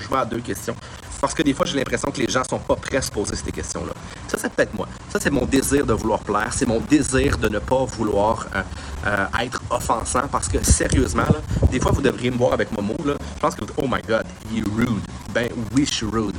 je, 0.00 0.08
vois 0.08 0.20
à 0.20 0.24
deux 0.24 0.40
questions. 0.40 0.74
Parce 1.20 1.34
que 1.34 1.42
des 1.42 1.54
fois, 1.54 1.66
j'ai 1.66 1.76
l'impression 1.76 2.10
que 2.10 2.20
les 2.20 2.28
gens 2.28 2.42
sont 2.42 2.58
pas 2.58 2.74
prêts 2.74 2.96
à 2.96 3.02
se 3.02 3.10
poser 3.10 3.36
ces 3.36 3.52
questions-là. 3.52 3.92
Ça, 4.26 4.38
c'est 4.40 4.52
peut-être 4.52 4.74
moi. 4.74 4.88
Ça, 5.08 5.20
c'est 5.20 5.30
mon 5.30 5.44
désir 5.44 5.86
de 5.86 5.92
vouloir 5.92 6.18
plaire. 6.20 6.48
C'est 6.52 6.66
mon 6.66 6.80
désir 6.80 7.38
de 7.38 7.48
ne 7.48 7.60
pas 7.60 7.84
vouloir 7.84 8.46
euh, 8.56 8.62
euh, 9.06 9.26
être 9.40 9.62
offensant 9.70 10.26
parce 10.30 10.48
que, 10.48 10.62
sérieusement, 10.64 11.22
des 11.70 11.78
fois, 11.78 11.92
vous 11.92 12.02
devriez 12.02 12.30
me 12.32 12.36
voir 12.36 12.52
avec 12.52 12.72
mon 12.72 12.82
mot. 12.82 12.96
Là, 13.04 13.14
je 13.36 13.40
pense 13.40 13.54
que 13.54 13.64
vous 13.64 13.72
oh 13.76 13.86
my 13.86 14.02
God, 14.02 14.26
il 14.50 14.58
est 14.58 14.68
rude. 14.68 15.04
Ben 15.32 15.48
oui, 15.76 15.88
je 15.90 16.04
rude. 16.04 16.36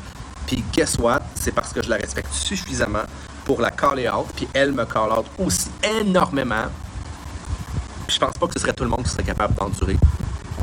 Puis, 0.48 0.64
guess 0.74 0.98
what? 0.98 1.22
C'est 1.36 1.54
parce 1.54 1.72
que 1.72 1.82
je 1.82 1.90
la 1.90 1.96
respecte 1.96 2.34
suffisamment 2.34 3.04
pour 3.46 3.62
la 3.62 3.72
caller 3.72 4.10
out. 4.10 4.28
Puis, 4.36 4.50
elle 4.54 4.74
me 4.74 4.84
call 4.84 5.14
out 5.14 5.26
aussi 5.40 5.70
énormément. 6.02 6.66
Puis, 8.06 8.16
je 8.16 8.20
pense 8.20 8.34
pas 8.34 8.48
que 8.48 8.54
ce 8.54 8.60
serait 8.60 8.74
tout 8.74 8.84
le 8.84 8.90
monde 8.90 9.04
qui 9.04 9.12
serait 9.12 9.24
capable 9.24 9.56
d'endurer 9.56 9.98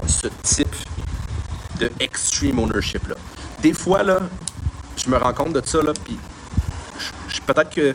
ce 0.06 0.28
type 0.42 0.75
de 1.80 1.90
extreme 2.00 2.58
ownership 2.58 3.06
là. 3.08 3.16
Des 3.62 3.72
fois 3.72 4.02
là, 4.02 4.20
je 4.96 5.10
me 5.10 5.16
rends 5.16 5.32
compte 5.32 5.52
de 5.52 5.62
ça 5.64 5.82
là, 5.82 5.92
puis 6.04 6.18
peut-être 7.46 7.70
que 7.70 7.94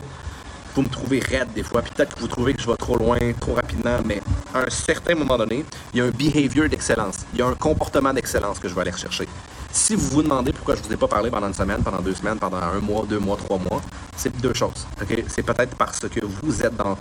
vous 0.74 0.82
me 0.82 0.88
trouvez 0.88 1.20
raide 1.20 1.48
des 1.54 1.62
fois, 1.62 1.80
puis 1.80 1.90
peut-être 1.94 2.14
que 2.14 2.20
vous 2.20 2.28
trouvez 2.28 2.52
que 2.52 2.60
je 2.60 2.66
vais 2.66 2.76
trop 2.76 2.98
loin, 2.98 3.16
trop 3.40 3.54
rapidement, 3.54 3.98
mais 4.04 4.20
à 4.52 4.60
un 4.60 4.70
certain 4.70 5.14
moment 5.14 5.38
donné, 5.38 5.64
il 5.94 5.98
y 5.98 6.02
a 6.02 6.04
un 6.04 6.10
behavior 6.10 6.68
d'excellence, 6.68 7.20
il 7.32 7.38
y 7.38 7.42
a 7.42 7.46
un 7.46 7.54
comportement 7.54 8.12
d'excellence 8.12 8.58
que 8.58 8.68
je 8.68 8.74
vais 8.74 8.82
aller 8.82 8.90
rechercher. 8.90 9.26
Si 9.72 9.94
vous 9.94 10.08
vous 10.08 10.22
demandez 10.22 10.52
pourquoi 10.52 10.74
je 10.74 10.82
ne 10.82 10.86
vous 10.86 10.92
ai 10.92 10.96
pas 10.96 11.08
parlé 11.08 11.30
pendant 11.30 11.48
une 11.48 11.54
semaine, 11.54 11.82
pendant 11.82 12.00
deux 12.00 12.14
semaines, 12.14 12.38
pendant 12.38 12.58
un 12.58 12.80
mois, 12.80 13.06
deux 13.08 13.18
mois, 13.18 13.36
trois 13.36 13.58
mois, 13.58 13.82
c'est 14.16 14.34
deux 14.40 14.54
choses. 14.54 14.86
C'est 15.28 15.42
peut-être 15.42 15.76
parce 15.76 16.00
que 16.00 16.20
vous 16.24 16.62
êtes 16.62 16.76
dans 16.76 16.98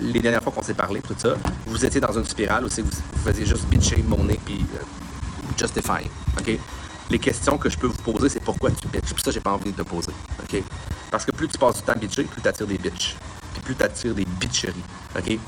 les 0.00 0.20
dernières 0.20 0.42
fois 0.42 0.52
qu'on 0.52 0.62
s'est 0.62 0.74
parlé, 0.74 1.00
tout 1.02 1.14
ça, 1.16 1.34
vous 1.66 1.84
étiez 1.84 2.00
dans 2.00 2.12
une 2.12 2.24
spirale 2.24 2.64
où 2.64 2.68
vous, 2.68 2.90
faisiez 3.24 3.44
juste 3.44 3.66
bitcher 3.66 4.02
mon 4.06 4.24
nez 4.24 4.40
puis 4.44 4.64
euh, 5.48 5.58
justify. 5.58 6.08
OK? 6.38 6.58
Les 7.10 7.18
questions 7.18 7.56
que 7.56 7.70
je 7.70 7.78
peux 7.78 7.86
vous 7.86 8.02
poser, 8.12 8.28
c'est 8.28 8.42
pourquoi 8.42 8.70
tu 8.70 8.86
bitches. 8.88 9.14
Puis 9.14 9.22
ça, 9.22 9.30
j'ai 9.30 9.40
pas 9.40 9.52
envie 9.52 9.72
de 9.72 9.82
te 9.82 9.88
poser. 9.88 10.12
OK? 10.42 10.62
Parce 11.10 11.24
que 11.24 11.32
plus 11.32 11.48
tu 11.48 11.58
passes 11.58 11.76
du 11.76 11.82
temps 11.82 11.92
à 11.92 11.96
bitcher, 11.96 12.24
plus 12.24 12.42
tu 12.42 12.48
attires 12.48 12.66
des 12.66 12.78
bitches. 12.78 13.16
Puis 13.54 13.62
plus 13.62 13.74
tu 13.74 13.82
attires 13.82 14.14
des 14.14 14.24
bitcheries. 14.24 14.84
OK? 15.16 15.38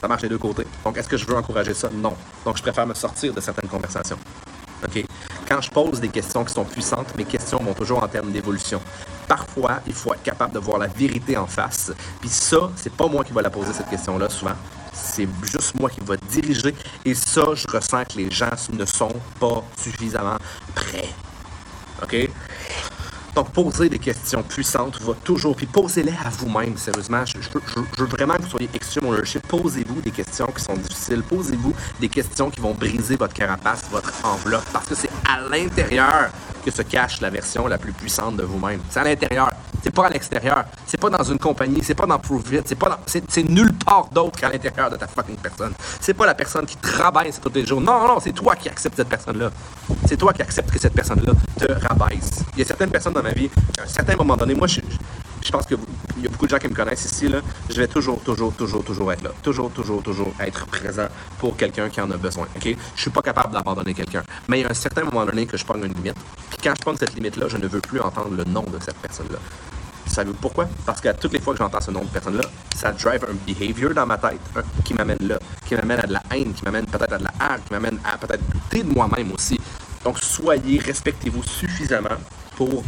Ça 0.00 0.08
marche 0.08 0.22
des 0.22 0.28
deux 0.28 0.38
côtés. 0.38 0.66
Donc, 0.84 0.98
est-ce 0.98 1.08
que 1.08 1.16
je 1.16 1.26
veux 1.26 1.34
encourager 1.34 1.72
ça? 1.72 1.88
Non. 1.92 2.14
Donc, 2.44 2.58
je 2.58 2.62
préfère 2.62 2.86
me 2.86 2.94
sortir 2.94 3.32
de 3.32 3.40
certaines 3.40 3.68
conversations. 3.68 4.18
OK? 4.84 5.04
Quand 5.48 5.60
je 5.60 5.70
pose 5.70 6.00
des 6.00 6.08
questions 6.08 6.44
qui 6.44 6.52
sont 6.52 6.64
puissantes, 6.64 7.16
mes 7.16 7.24
questions 7.24 7.58
vont 7.58 7.72
toujours 7.72 8.02
en 8.02 8.08
termes 8.08 8.30
d'évolution. 8.30 8.80
Parfois, 9.26 9.80
il 9.86 9.94
faut 9.94 10.12
être 10.12 10.22
capable 10.22 10.52
de 10.52 10.58
voir 10.58 10.78
la 10.78 10.88
vérité 10.88 11.36
en 11.36 11.46
face. 11.46 11.92
Puis 12.20 12.28
ça, 12.28 12.70
c'est 12.76 12.92
pas 12.92 13.06
moi 13.06 13.24
qui 13.24 13.32
va 13.32 13.42
la 13.42 13.50
poser 13.50 13.72
cette 13.72 13.88
question-là 13.88 14.28
souvent. 14.28 14.56
C'est 15.16 15.28
juste 15.50 15.80
moi 15.80 15.88
qui 15.88 16.00
va 16.00 16.14
diriger. 16.18 16.74
Et 17.06 17.14
ça, 17.14 17.46
je 17.54 17.66
ressens 17.74 18.04
que 18.04 18.18
les 18.18 18.30
gens 18.30 18.50
ne 18.70 18.84
sont 18.84 19.14
pas 19.40 19.64
suffisamment 19.78 20.36
prêts. 20.74 21.08
OK? 22.02 22.28
Donc, 23.34 23.50
poser 23.50 23.88
des 23.88 23.98
questions 23.98 24.42
puissantes 24.42 25.00
va 25.00 25.14
toujours, 25.24 25.56
puis 25.56 25.64
posez-les 25.64 26.12
à 26.12 26.28
vous-même, 26.38 26.76
sérieusement. 26.76 27.24
Je, 27.24 27.38
veux 27.98 28.06
vraiment 28.06 28.34
que 28.34 28.42
vous 28.42 28.50
soyez 28.50 28.68
extreme 28.74 29.08
ownership. 29.08 29.46
Posez-vous 29.46 30.02
des 30.02 30.10
questions 30.10 30.46
qui 30.46 30.62
sont 30.62 30.74
difficiles. 30.74 31.22
Posez-vous 31.22 31.74
des 31.98 32.10
questions 32.10 32.50
qui 32.50 32.60
vont 32.60 32.74
briser 32.74 33.16
votre 33.16 33.32
carapace, 33.32 33.84
votre 33.90 34.12
enveloppe, 34.22 34.66
parce 34.70 34.86
que 34.86 34.94
c'est 34.94 35.10
à 35.26 35.40
l'intérieur 35.48 36.30
que 36.62 36.70
se 36.70 36.82
cache 36.82 37.22
la 37.22 37.30
version 37.30 37.66
la 37.68 37.78
plus 37.78 37.92
puissante 37.92 38.36
de 38.36 38.42
vous-même. 38.42 38.80
C'est 38.90 39.00
à 39.00 39.04
l'intérieur. 39.04 39.50
C'est 39.82 39.94
pas 39.94 40.06
à 40.06 40.10
l'extérieur. 40.10 40.64
C'est 40.86 41.00
pas 41.00 41.10
dans 41.10 41.22
une 41.22 41.38
compagnie. 41.38 41.80
C'est 41.82 41.94
pas 41.94 42.06
dans 42.06 42.18
Prove 42.18 42.54
It. 42.54 42.62
C'est 42.66 42.74
pas 42.74 42.88
dans... 42.88 42.98
c'est, 43.06 43.48
nulle 43.48 43.72
part 43.72 44.08
d'autre 44.12 44.38
qu'à 44.38 44.48
l'intérieur 44.48 44.90
de 44.90 44.96
ta 44.96 45.06
fucking 45.06 45.36
personne. 45.36 45.72
C'est 46.00 46.14
pas 46.14 46.26
la 46.26 46.34
personne 46.34 46.66
qui 46.66 46.76
travaille 46.76 47.30
tous 47.32 47.52
les 47.54 47.66
jours. 47.66 47.80
Non, 47.80 48.06
non, 48.06 48.20
c'est 48.20 48.32
toi 48.32 48.56
qui 48.56 48.68
acceptes 48.68 48.96
cette 48.96 49.08
personne-là. 49.08 49.50
C'est 50.06 50.16
toi 50.16 50.32
qui 50.32 50.42
acceptes 50.42 50.70
que 50.70 50.78
cette 50.78 50.94
personne-là 50.94 51.32
te 51.58 51.72
rabaisse. 51.72 52.44
Il 52.54 52.60
y 52.60 52.62
a 52.62 52.64
certaines 52.64 52.90
personnes 52.90 53.14
dans 53.14 53.22
ma 53.22 53.32
vie, 53.32 53.50
à 53.78 53.82
un 53.82 53.86
certain 53.86 54.16
moment 54.16 54.36
donné, 54.36 54.54
moi, 54.54 54.66
je, 54.66 54.80
je 55.46 55.52
pense 55.52 55.66
qu'il 55.66 55.78
y 56.22 56.26
a 56.26 56.28
beaucoup 56.28 56.46
de 56.46 56.50
gens 56.50 56.58
qui 56.58 56.68
me 56.68 56.74
connaissent 56.74 57.04
ici, 57.04 57.28
là, 57.28 57.40
je 57.70 57.76
vais 57.76 57.86
toujours, 57.86 58.20
toujours, 58.20 58.52
toujours, 58.52 58.82
toujours 58.82 59.12
être 59.12 59.22
là. 59.22 59.30
Toujours, 59.42 59.70
toujours, 59.70 60.02
toujours 60.02 60.32
être 60.40 60.66
présent 60.66 61.06
pour 61.38 61.56
quelqu'un 61.56 61.88
qui 61.88 62.00
en 62.00 62.10
a 62.10 62.16
besoin. 62.16 62.46
OK? 62.56 62.76
Je 62.94 63.00
suis 63.00 63.10
pas 63.10 63.22
capable 63.22 63.52
d'abandonner 63.52 63.94
quelqu'un. 63.94 64.22
Mais 64.48 64.60
il 64.60 64.62
y 64.62 64.66
a 64.66 64.70
un 64.70 64.74
certain 64.74 65.04
moment 65.04 65.24
donné 65.24 65.46
que 65.46 65.56
je 65.56 65.64
prends 65.64 65.76
une 65.76 65.92
limite. 65.92 66.16
Quand 66.66 66.74
je 66.74 66.82
prends 66.82 66.96
cette 66.96 67.14
limite-là, 67.14 67.46
je 67.46 67.58
ne 67.58 67.68
veux 67.68 67.80
plus 67.80 68.00
entendre 68.00 68.34
le 68.34 68.42
nom 68.42 68.64
de 68.64 68.80
cette 68.84 68.96
personne-là. 68.96 69.38
Savez-vous 70.04 70.34
pourquoi? 70.34 70.68
Parce 70.84 71.00
qu'à 71.00 71.14
toutes 71.14 71.32
les 71.32 71.40
fois 71.40 71.52
que 71.52 71.60
j'entends 71.60 71.80
ce 71.80 71.92
nom 71.92 72.00
de 72.00 72.08
personne-là, 72.08 72.42
ça 72.74 72.90
drive 72.90 73.24
un 73.24 73.34
behavior 73.46 73.94
dans 73.94 74.04
ma 74.04 74.18
tête 74.18 74.40
hein, 74.56 74.62
qui 74.84 74.92
m'amène 74.92 75.18
là, 75.20 75.38
qui 75.64 75.76
m'amène 75.76 76.00
à 76.00 76.06
de 76.08 76.14
la 76.14 76.22
haine, 76.34 76.52
qui 76.54 76.64
m'amène 76.64 76.86
peut-être 76.86 77.12
à 77.12 77.18
de 77.18 77.22
la 77.22 77.30
haine, 77.54 77.60
qui 77.64 77.72
m'amène 77.72 78.00
à 78.04 78.18
peut-être 78.18 78.42
douter 78.52 78.82
de 78.82 78.92
moi-même 78.92 79.30
aussi. 79.30 79.60
Donc, 80.02 80.18
soyez, 80.18 80.80
respectez-vous 80.80 81.44
suffisamment 81.44 82.18
pour, 82.56 82.82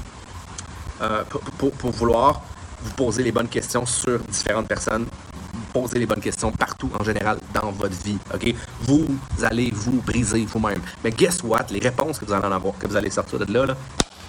euh, 1.01 1.23
pour, 1.29 1.71
pour, 1.71 1.93
vouloir 1.93 2.43
vous 2.83 2.95
poser 2.95 3.23
les 3.23 3.31
bonnes 3.31 3.47
questions 3.47 3.87
sur 3.87 4.19
différentes 4.19 4.67
personnes, 4.67 5.07
poser 5.73 5.99
les 5.99 6.07
bonnes 6.07 6.21
questions 6.21 6.51
partout 6.53 6.91
en 6.99 7.05
général 7.05 7.39
dans 7.55 7.73
votre 7.73 7.97
vie. 8.05 8.19
OK? 8.35 8.55
Vous 8.83 9.07
allez 9.43 9.71
vous 9.73 10.01
briser 10.03 10.45
vous-même. 10.47 10.81
Mais 11.05 11.11
guess 11.11 11.43
what? 11.43 11.67
Les 11.71 11.81
réponses 11.81 12.19
que 12.19 12.25
vous 12.25 12.33
allez 12.33 12.47
en 12.47 12.53
avoir, 12.53 12.77
que 12.79 12.87
vous 12.87 12.97
allez 12.97 13.11
sortir 13.11 13.39
de 13.39 13.53
là, 13.53 13.67
là 13.67 13.77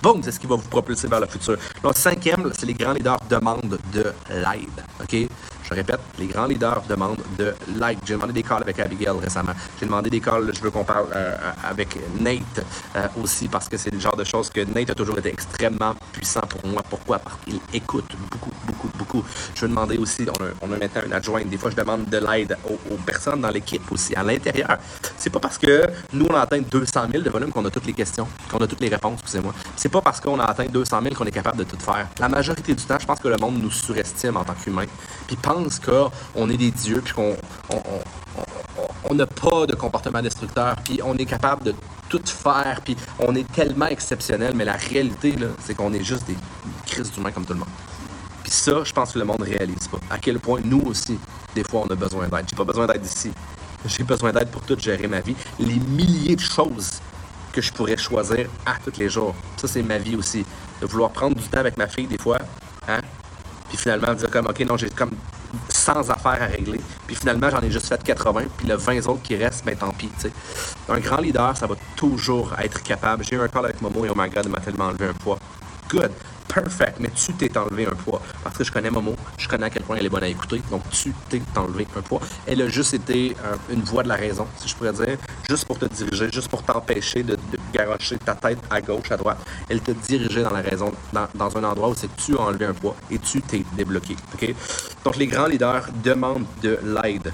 boum, 0.01 0.21
c'est 0.23 0.31
ce 0.31 0.39
qui 0.39 0.47
va 0.47 0.55
vous 0.55 0.67
propulser 0.69 1.07
vers 1.07 1.19
le 1.19 1.27
futur. 1.27 1.57
Donc, 1.83 1.97
cinquième, 1.97 2.51
c'est 2.57 2.65
les 2.65 2.73
grands 2.73 2.93
leaders 2.93 3.19
demandent 3.29 3.77
de 3.93 4.13
l'aide. 4.29 4.83
OK? 5.01 5.29
Je 5.69 5.75
répète, 5.75 5.99
les 6.17 6.25
grands 6.25 6.47
leaders 6.47 6.81
demandent 6.89 7.21
de 7.37 7.53
l'aide. 7.79 7.99
J'ai 8.03 8.15
demandé 8.15 8.33
des 8.33 8.41
calls 8.43 8.63
avec 8.63 8.79
Abigail 8.79 9.15
récemment. 9.21 9.51
J'ai 9.79 9.85
demandé 9.85 10.09
des 10.09 10.19
calls, 10.19 10.51
je 10.53 10.61
veux 10.61 10.71
qu'on 10.71 10.83
parle 10.83 11.07
euh, 11.15 11.35
avec 11.63 11.95
Nate 12.19 12.65
euh, 12.95 13.07
aussi, 13.21 13.47
parce 13.47 13.69
que 13.69 13.77
c'est 13.77 13.91
le 13.91 13.99
genre 13.99 14.15
de 14.15 14.23
choses 14.23 14.49
que 14.49 14.61
Nate 14.61 14.89
a 14.89 14.95
toujours 14.95 15.19
été 15.19 15.29
extrêmement 15.29 15.93
puissant 16.11 16.41
pour 16.41 16.65
moi. 16.65 16.81
Pourquoi? 16.89 17.19
Parce 17.19 17.37
qu'il 17.45 17.59
écoute 17.71 18.09
beaucoup, 18.31 18.51
beaucoup, 18.65 18.89
beaucoup. 18.97 19.23
Je 19.53 19.61
veux 19.61 19.67
demander 19.67 19.97
aussi, 19.97 20.25
on 20.27 20.43
a, 20.43 20.47
on 20.61 20.73
a 20.73 20.77
maintenant 20.77 21.03
une 21.05 21.13
adjointe. 21.13 21.49
Des 21.49 21.57
fois, 21.57 21.69
je 21.69 21.75
demande 21.75 22.05
de 22.05 22.17
l'aide 22.17 22.57
aux, 22.67 22.95
personnes 23.05 23.41
dans 23.41 23.51
l'équipe 23.51 23.91
aussi, 23.91 24.15
à 24.15 24.23
l'intérieur. 24.23 24.77
C'est 25.19 25.29
pas 25.29 25.39
parce 25.39 25.57
que 25.57 25.85
nous, 26.13 26.25
on 26.29 26.33
a 26.33 26.39
atteint 26.39 26.61
200 26.61 27.01
000 27.11 27.23
de 27.23 27.29
volume 27.29 27.51
qu'on 27.51 27.65
a 27.65 27.69
toutes 27.69 27.85
les 27.85 27.93
questions, 27.93 28.25
qu'on 28.49 28.59
a 28.59 28.67
toutes 28.67 28.79
les 28.79 28.87
réponses, 28.87 29.19
excusez-moi. 29.19 29.53
C'est 29.75 29.89
pas 29.89 30.01
parce 30.01 30.21
qu'on 30.21 30.39
a 30.39 30.45
atteint 30.45 30.65
200 30.65 31.01
000 31.03 31.13
qu'on 31.13 31.25
est 31.25 31.31
capable 31.31 31.57
de 31.57 31.65
tout 31.65 31.77
faire. 31.77 32.07
La 32.19 32.29
majorité 32.29 32.73
du 32.73 32.83
temps, 32.83 32.97
je 32.97 33.05
pense 33.05 33.19
que 33.19 33.27
le 33.27 33.35
monde 33.35 33.61
nous 33.61 33.69
surestime 33.69 34.37
en 34.37 34.45
tant 34.45 34.53
qu'humain. 34.53 34.85
Puis 35.27 35.35
pense 35.35 35.79
qu'on 35.79 36.49
est 36.49 36.57
des 36.57 36.71
dieux, 36.71 37.01
puis 37.03 37.13
qu'on 37.13 37.35
on 39.03 39.13
n'a 39.13 39.25
pas 39.25 39.65
de 39.65 39.75
comportement 39.75 40.21
destructeur, 40.21 40.75
puis 40.85 41.01
on 41.03 41.17
est 41.17 41.25
capable 41.25 41.63
de 41.63 41.75
tout 42.07 42.21
faire, 42.25 42.79
puis 42.83 42.95
on 43.19 43.35
est 43.35 43.49
tellement 43.51 43.87
exceptionnel, 43.87 44.53
mais 44.55 44.63
la 44.63 44.77
réalité, 44.77 45.35
c'est 45.63 45.75
qu'on 45.75 45.91
est 45.93 46.03
juste 46.03 46.25
des 46.27 46.37
crises 46.85 47.11
d'humains 47.11 47.31
comme 47.31 47.45
tout 47.45 47.53
le 47.53 47.59
monde. 47.59 47.69
Puis 48.43 48.53
ça, 48.53 48.83
je 48.85 48.93
pense 48.93 49.11
que 49.11 49.19
le 49.19 49.25
monde 49.25 49.39
ne 49.41 49.45
réalise 49.45 49.87
pas. 49.91 49.99
À 50.09 50.17
quel 50.17 50.39
point 50.39 50.61
nous 50.63 50.81
aussi, 50.85 51.19
des 51.53 51.63
fois, 51.63 51.81
on 51.85 51.91
a 51.91 51.95
besoin 51.95 52.27
d'aide. 52.27 52.45
J'ai 52.49 52.55
pas 52.55 52.63
besoin 52.63 52.87
d'aide 52.87 53.05
ici. 53.05 53.31
J'ai 53.85 54.03
besoin 54.03 54.31
d'aide 54.31 54.49
pour 54.49 54.61
tout 54.61 54.77
gérer 54.79 55.07
ma 55.07 55.21
vie. 55.21 55.35
Les 55.59 55.79
milliers 55.79 56.35
de 56.35 56.41
choses 56.41 56.99
que 57.51 57.61
je 57.61 57.71
pourrais 57.71 57.97
choisir 57.97 58.47
à 58.65 58.75
tous 58.83 58.99
les 58.99 59.09
jours. 59.09 59.35
Ça, 59.57 59.67
c'est 59.67 59.83
ma 59.83 59.97
vie 59.97 60.15
aussi. 60.15 60.45
De 60.81 60.85
vouloir 60.85 61.11
prendre 61.11 61.35
du 61.35 61.43
temps 61.43 61.59
avec 61.59 61.77
ma 61.77 61.87
fille, 61.87 62.07
des 62.07 62.17
fois, 62.17 62.39
hein? 62.87 62.99
Puis 63.67 63.77
finalement, 63.77 64.13
dire 64.13 64.29
comme, 64.29 64.47
OK, 64.47 64.59
non, 64.61 64.77
j'ai 64.77 64.89
comme 64.89 65.11
100 65.69 66.09
affaires 66.09 66.41
à 66.41 66.45
régler. 66.45 66.81
Puis 67.07 67.15
finalement, 67.15 67.49
j'en 67.49 67.61
ai 67.61 67.71
juste 67.71 67.87
fait 67.87 68.01
80. 68.01 68.43
Puis 68.57 68.67
le 68.67 68.75
20 68.75 69.07
autres 69.07 69.21
qui 69.21 69.35
restent, 69.35 69.65
ben 69.65 69.75
tant 69.75 69.91
pis. 69.91 70.09
sais. 70.17 70.31
Un 70.87 70.99
grand 70.99 71.17
leader, 71.17 71.55
ça 71.55 71.67
va 71.67 71.75
toujours 71.95 72.53
être 72.61 72.81
capable. 72.81 73.23
J'ai 73.23 73.35
eu 73.35 73.41
un 73.41 73.47
call 73.47 73.65
avec 73.65 73.81
Momo 73.81 74.05
et 74.05 74.09
oh 74.09 74.13
my 74.15 74.29
god, 74.29 74.45
il 74.45 74.51
m'a 74.51 74.59
tellement 74.59 74.85
enlevé 74.85 75.07
un 75.07 75.13
poids. 75.13 75.39
Good 75.89 76.11
perfect, 76.53 76.99
mais 76.99 77.09
tu 77.11 77.33
t'es 77.33 77.55
enlevé 77.57 77.85
un 77.85 77.95
poids. 77.95 78.21
Parce 78.43 78.57
que 78.57 78.63
je 78.63 78.71
connais 78.71 78.89
Momo, 78.89 79.15
je 79.37 79.47
connais 79.47 79.67
à 79.67 79.69
quel 79.69 79.83
point 79.83 79.97
elle 79.97 80.05
est 80.05 80.09
bonne 80.09 80.23
à 80.23 80.27
écouter, 80.27 80.61
donc 80.69 80.81
tu 80.89 81.13
t'es 81.29 81.41
enlevé 81.55 81.87
un 81.95 82.01
poids. 82.01 82.19
Elle 82.45 82.61
a 82.61 82.67
juste 82.67 82.93
été 82.93 83.35
euh, 83.45 83.55
une 83.71 83.81
voix 83.81 84.03
de 84.03 84.09
la 84.09 84.15
raison, 84.15 84.47
si 84.57 84.67
je 84.67 84.75
pourrais 84.75 84.93
dire, 84.93 85.17
juste 85.47 85.65
pour 85.65 85.77
te 85.77 85.85
diriger, 85.85 86.29
juste 86.31 86.49
pour 86.49 86.63
t'empêcher 86.63 87.23
de, 87.23 87.37
garocher 87.73 88.17
ta 88.17 88.35
tête 88.35 88.59
à 88.69 88.81
gauche, 88.81 89.11
à 89.11 89.17
droite. 89.17 89.39
Elle 89.69 89.81
te 89.81 89.91
dirigeait 89.91 90.43
dans 90.43 90.53
la 90.53 90.61
raison, 90.61 90.91
dans, 91.13 91.57
un 91.57 91.63
endroit 91.63 91.89
où 91.89 91.95
c'est 91.95 92.07
que 92.07 92.21
tu 92.21 92.35
as 92.35 92.41
enlevé 92.41 92.65
un 92.65 92.73
poids 92.73 92.95
et 93.11 93.19
tu 93.19 93.41
t'es 93.41 93.63
débloqué. 93.73 94.15
Donc 95.03 95.15
les 95.17 95.27
grands 95.27 95.47
leaders 95.47 95.87
demandent 96.03 96.45
de 96.61 96.79
l'aide. 96.83 97.31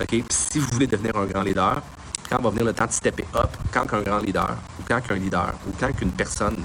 ok? 0.00 0.24
Si 0.30 0.58
vous 0.58 0.68
voulez 0.72 0.86
devenir 0.86 1.16
un 1.16 1.26
grand 1.26 1.42
leader, 1.42 1.82
quand 2.30 2.40
va 2.40 2.50
venir 2.50 2.64
le 2.64 2.72
temps 2.72 2.86
de 2.86 2.92
stepper 2.92 3.26
up, 3.34 3.50
quand 3.72 3.92
un 3.92 4.02
grand 4.02 4.18
leader, 4.18 4.56
ou 4.78 4.82
quand 4.86 5.00
un 5.10 5.14
leader, 5.16 5.52
ou 5.66 5.72
quand 5.78 5.90
une 6.00 6.12
personne 6.12 6.56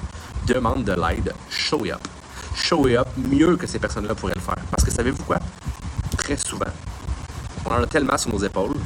demande 0.45 0.83
de 0.83 0.93
l'aide, 0.93 1.33
show 1.49 1.85
up. 1.85 2.07
Show 2.55 2.87
up 2.87 3.07
mieux 3.17 3.57
que 3.57 3.67
ces 3.67 3.79
personnes-là 3.79 4.15
pourraient 4.15 4.35
le 4.35 4.41
faire. 4.41 4.57
Parce 4.71 4.83
que 4.83 4.91
savez-vous 4.91 5.23
quoi? 5.23 5.39
Très 6.17 6.37
souvent, 6.37 6.71
on 7.65 7.71
en 7.71 7.83
a 7.83 7.87
tellement 7.87 8.17
sur 8.17 8.31
nos 8.31 8.39
épaules 8.39 8.77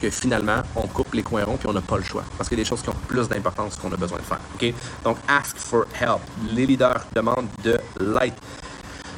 que 0.00 0.10
finalement, 0.10 0.62
on 0.76 0.86
coupe 0.86 1.14
les 1.14 1.22
coins 1.22 1.44
ronds 1.44 1.56
puis 1.56 1.68
on 1.68 1.72
n'a 1.72 1.80
pas 1.80 1.96
le 1.96 2.04
choix. 2.04 2.24
Parce 2.36 2.48
qu'il 2.48 2.56
y 2.56 2.60
a 2.60 2.64
des 2.64 2.68
choses 2.68 2.82
qui 2.82 2.88
ont 2.88 2.96
plus 3.08 3.28
d'importance 3.28 3.76
qu'on 3.76 3.92
a 3.92 3.96
besoin 3.96 4.18
de 4.18 4.22
faire. 4.22 4.40
OK? 4.54 4.74
Donc, 5.04 5.18
ask 5.26 5.56
for 5.56 5.86
help. 6.00 6.20
Les 6.52 6.66
leaders 6.66 7.04
demandent 7.14 7.48
de 7.64 7.78
l'aide. 8.00 8.34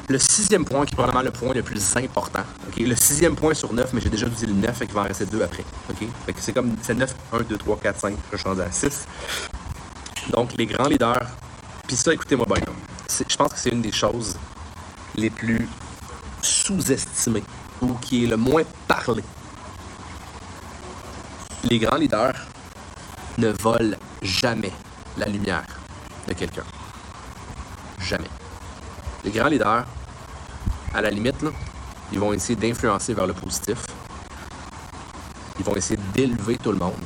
Le 0.09 0.17
sixième 0.17 0.65
point, 0.65 0.85
qui 0.85 0.93
est 0.93 0.97
probablement 0.97 1.23
le 1.23 1.31
point 1.31 1.53
le 1.53 1.61
plus 1.61 1.95
important. 1.95 2.43
OK? 2.67 2.79
Le 2.79 2.95
sixième 2.95 3.35
point 3.35 3.53
sur 3.53 3.71
neuf, 3.73 3.93
mais 3.93 4.01
j'ai 4.01 4.09
déjà 4.09 4.27
dit 4.27 4.45
le 4.45 4.53
neuf 4.53 4.81
et 4.81 4.85
qu'il 4.85 4.95
va 4.95 5.01
en 5.01 5.05
rester 5.05 5.25
deux 5.25 5.41
après. 5.41 5.63
OK? 5.89 6.07
c'est 6.37 6.53
comme, 6.53 6.75
c'est 6.81 6.95
neuf, 6.95 7.15
un, 7.31 7.41
deux, 7.41 7.57
trois, 7.57 7.77
quatre, 7.77 7.99
cinq, 7.99 8.15
je 8.31 8.37
change 8.37 8.59
à 8.59 8.71
six. 8.71 9.05
Donc, 10.31 10.53
les 10.57 10.65
grands 10.65 10.87
leaders 10.87 11.27
puis 11.91 11.97
ça, 11.97 12.13
écoutez-moi 12.13 12.45
bien. 12.45 12.63
Je 13.27 13.35
pense 13.35 13.51
que 13.51 13.59
c'est 13.59 13.71
une 13.71 13.81
des 13.81 13.91
choses 13.91 14.37
les 15.13 15.29
plus 15.29 15.67
sous-estimés 16.41 17.43
ou 17.81 17.95
qui 17.95 18.23
est 18.23 18.27
le 18.27 18.37
moins 18.37 18.63
parlé. 18.87 19.21
Les 21.65 21.79
grands 21.79 21.97
leaders 21.97 22.47
ne 23.39 23.49
volent 23.49 23.97
jamais 24.21 24.71
la 25.17 25.25
lumière 25.25 25.65
de 26.29 26.33
quelqu'un. 26.33 26.63
Jamais. 27.99 28.29
Les 29.25 29.31
grands 29.31 29.49
leaders, 29.49 29.85
à 30.93 31.01
la 31.01 31.09
limite, 31.09 31.43
ils 32.13 32.19
vont 32.19 32.31
essayer 32.31 32.55
d'influencer 32.55 33.13
vers 33.13 33.27
le 33.27 33.33
positif. 33.33 33.79
Ils 35.59 35.65
vont 35.65 35.75
essayer 35.75 35.99
d'élever 36.13 36.57
tout 36.57 36.71
le 36.71 36.79
monde, 36.79 37.03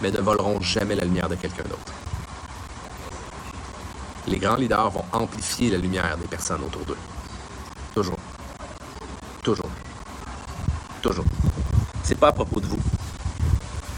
mais 0.00 0.10
ne 0.10 0.22
voleront 0.22 0.62
jamais 0.62 0.94
la 0.94 1.04
lumière 1.04 1.28
de 1.28 1.34
quelqu'un 1.34 1.64
d'autre. 1.64 1.93
Les 4.26 4.38
grands 4.38 4.56
leaders 4.56 4.90
vont 4.90 5.04
amplifier 5.12 5.70
la 5.70 5.78
lumière 5.78 6.16
des 6.16 6.26
personnes 6.26 6.62
autour 6.62 6.84
d'eux. 6.84 6.96
Toujours. 7.94 8.18
Toujours. 9.42 9.70
Toujours. 11.02 11.24
C'est 12.02 12.18
pas 12.18 12.28
à 12.28 12.32
propos 12.32 12.60
de 12.60 12.66
vous. 12.66 12.80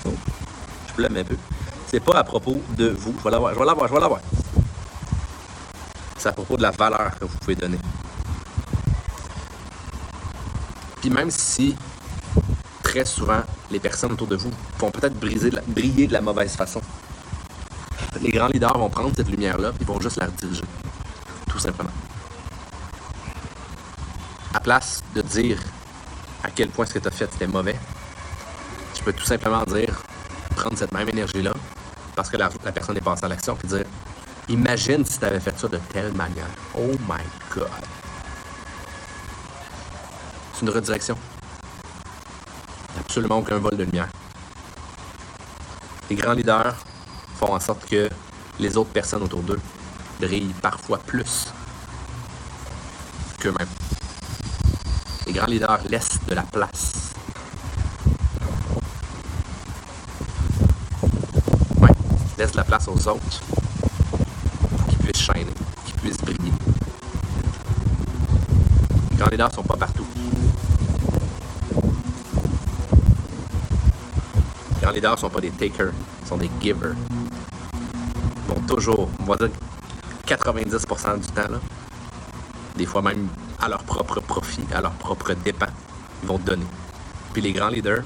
Oh, 0.04 0.10
je 0.88 0.92
peux 0.94 1.04
un 1.04 1.24
peu. 1.24 1.36
C'est 1.86 2.00
pas 2.00 2.18
à 2.18 2.24
propos 2.24 2.60
de 2.76 2.88
vous. 2.88 3.14
Je 3.18 3.24
vais 3.24 3.30
l'avoir, 3.30 3.54
je 3.54 3.58
vais 3.58 3.64
l'avoir, 3.64 3.88
je 3.88 3.94
vais 3.94 4.00
l'avoir. 4.00 4.20
C'est 6.18 6.28
à 6.28 6.32
propos 6.32 6.56
de 6.56 6.62
la 6.62 6.72
valeur 6.72 7.16
que 7.18 7.24
vous 7.24 7.38
pouvez 7.38 7.54
donner. 7.54 7.78
Puis 11.00 11.10
même 11.10 11.30
si 11.30 11.76
très 12.82 13.04
souvent 13.04 13.42
les 13.70 13.78
personnes 13.78 14.12
autour 14.12 14.26
de 14.26 14.36
vous 14.36 14.50
vont 14.78 14.90
peut-être 14.90 15.14
briller 15.14 16.06
de 16.08 16.12
la 16.12 16.20
mauvaise 16.20 16.56
façon, 16.56 16.80
les 18.26 18.32
grands 18.32 18.48
leaders 18.48 18.76
vont 18.76 18.90
prendre 18.90 19.12
cette 19.14 19.28
lumière-là 19.28 19.70
et 19.80 19.84
vont 19.84 20.00
juste 20.00 20.16
la 20.16 20.26
rediriger. 20.26 20.64
Tout 21.48 21.60
simplement. 21.60 21.92
À 24.52 24.58
place 24.58 25.00
de 25.14 25.22
dire 25.22 25.60
à 26.42 26.50
quel 26.50 26.70
point 26.70 26.86
ce 26.86 26.94
que 26.94 26.98
tu 26.98 27.06
as 27.06 27.12
fait 27.12 27.32
était 27.32 27.46
mauvais, 27.46 27.76
je 28.96 29.02
peux 29.02 29.12
tout 29.12 29.24
simplement 29.24 29.62
dire, 29.64 30.02
prendre 30.56 30.76
cette 30.76 30.92
même 30.92 31.08
énergie-là, 31.08 31.52
parce 32.16 32.28
que 32.28 32.36
la, 32.36 32.48
personne 32.48 32.96
est 32.96 33.00
passée 33.00 33.26
à 33.26 33.28
l'action, 33.28 33.54
puis 33.54 33.68
dire 33.68 33.84
Imagine 34.48 35.04
si 35.04 35.20
tu 35.20 35.24
avais 35.24 35.40
fait 35.40 35.56
ça 35.56 35.68
de 35.68 35.78
telle 35.92 36.12
manière. 36.12 36.48
Oh 36.74 36.92
my 37.08 37.22
God. 37.54 37.68
C'est 40.52 40.62
une 40.62 40.70
redirection. 40.70 41.16
Absolument 42.98 43.38
aucun 43.38 43.58
vol 43.58 43.76
de 43.76 43.84
lumière. 43.84 44.08
Les 46.10 46.16
grands 46.16 46.32
leaders 46.32 46.74
font 47.38 47.52
en 47.52 47.60
sorte 47.60 47.86
que 47.86 48.08
les 48.58 48.76
autres 48.76 48.90
personnes 48.90 49.22
autour 49.22 49.42
d'eux 49.42 49.60
brillent 50.20 50.54
parfois 50.62 50.98
plus 50.98 51.52
qu'eux-mêmes. 53.38 53.68
Les 55.26 55.32
grands 55.32 55.46
leaders 55.46 55.80
laissent 55.88 56.18
de 56.26 56.34
la 56.34 56.42
place. 56.42 57.12
Ouais, 61.80 61.90
laissent 62.38 62.52
de 62.52 62.56
la 62.56 62.64
place 62.64 62.88
aux 62.88 63.08
autres 63.08 63.40
pour 64.70 64.86
qu'ils 64.86 64.98
puissent 64.98 65.26
pour 65.26 65.84
qu'ils 65.84 65.94
puissent 65.96 66.16
briller. 66.18 66.52
Les 69.10 69.16
grands 69.16 69.28
leaders 69.28 69.50
ne 69.50 69.54
sont 69.54 69.62
pas 69.62 69.76
partout. 69.76 70.06
Les 74.74 74.80
grands 74.80 74.92
leaders 74.92 75.12
ne 75.12 75.16
sont 75.18 75.30
pas 75.30 75.40
des 75.40 75.50
takers, 75.50 75.92
ils 76.22 76.28
sont 76.28 76.38
des 76.38 76.50
givers 76.62 76.94
toujours, 78.66 79.08
on 79.20 79.24
va 79.24 79.36
dire 79.36 79.50
90% 80.26 81.20
du 81.20 81.26
temps, 81.28 81.42
des 82.76 82.86
fois 82.86 83.02
même 83.02 83.28
à 83.60 83.68
leur 83.68 83.82
propre 83.84 84.20
profit, 84.20 84.64
à 84.74 84.80
leur 84.80 84.92
propre 84.92 85.32
dépens, 85.34 85.66
ils 86.22 86.28
vont 86.28 86.38
donner. 86.38 86.66
Puis 87.32 87.42
les 87.42 87.52
grands 87.52 87.68
leaders, 87.68 88.02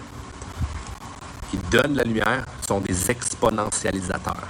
qui 1.50 1.56
donnent 1.70 1.94
la 1.94 2.04
lumière, 2.04 2.44
sont 2.66 2.80
des 2.80 3.10
exponentialisateurs. 3.10 4.48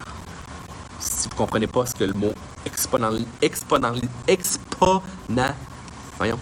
Si 0.98 1.28
vous 1.28 1.34
ne 1.34 1.38
comprenez 1.38 1.66
pas 1.66 1.86
ce 1.86 1.94
que 1.94 2.04
le 2.04 2.12
mot 2.12 2.32
exponential, 2.66 3.24
exponential, 3.40 4.08
exponent, 4.26 5.54
voyons, 6.18 6.38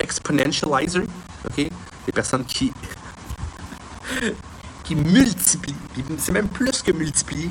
exponentializer, 0.00 1.06
ok, 1.44 1.56
les 2.06 2.12
personnes 2.12 2.44
qui 2.44 2.72
qui 4.84 4.94
multiplie. 4.94 5.74
C'est 6.18 6.32
même 6.32 6.48
plus 6.48 6.82
que 6.82 6.92
multiplier. 6.92 7.50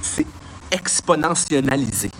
C'est 0.00 0.26
exponentialisé. 0.70 2.10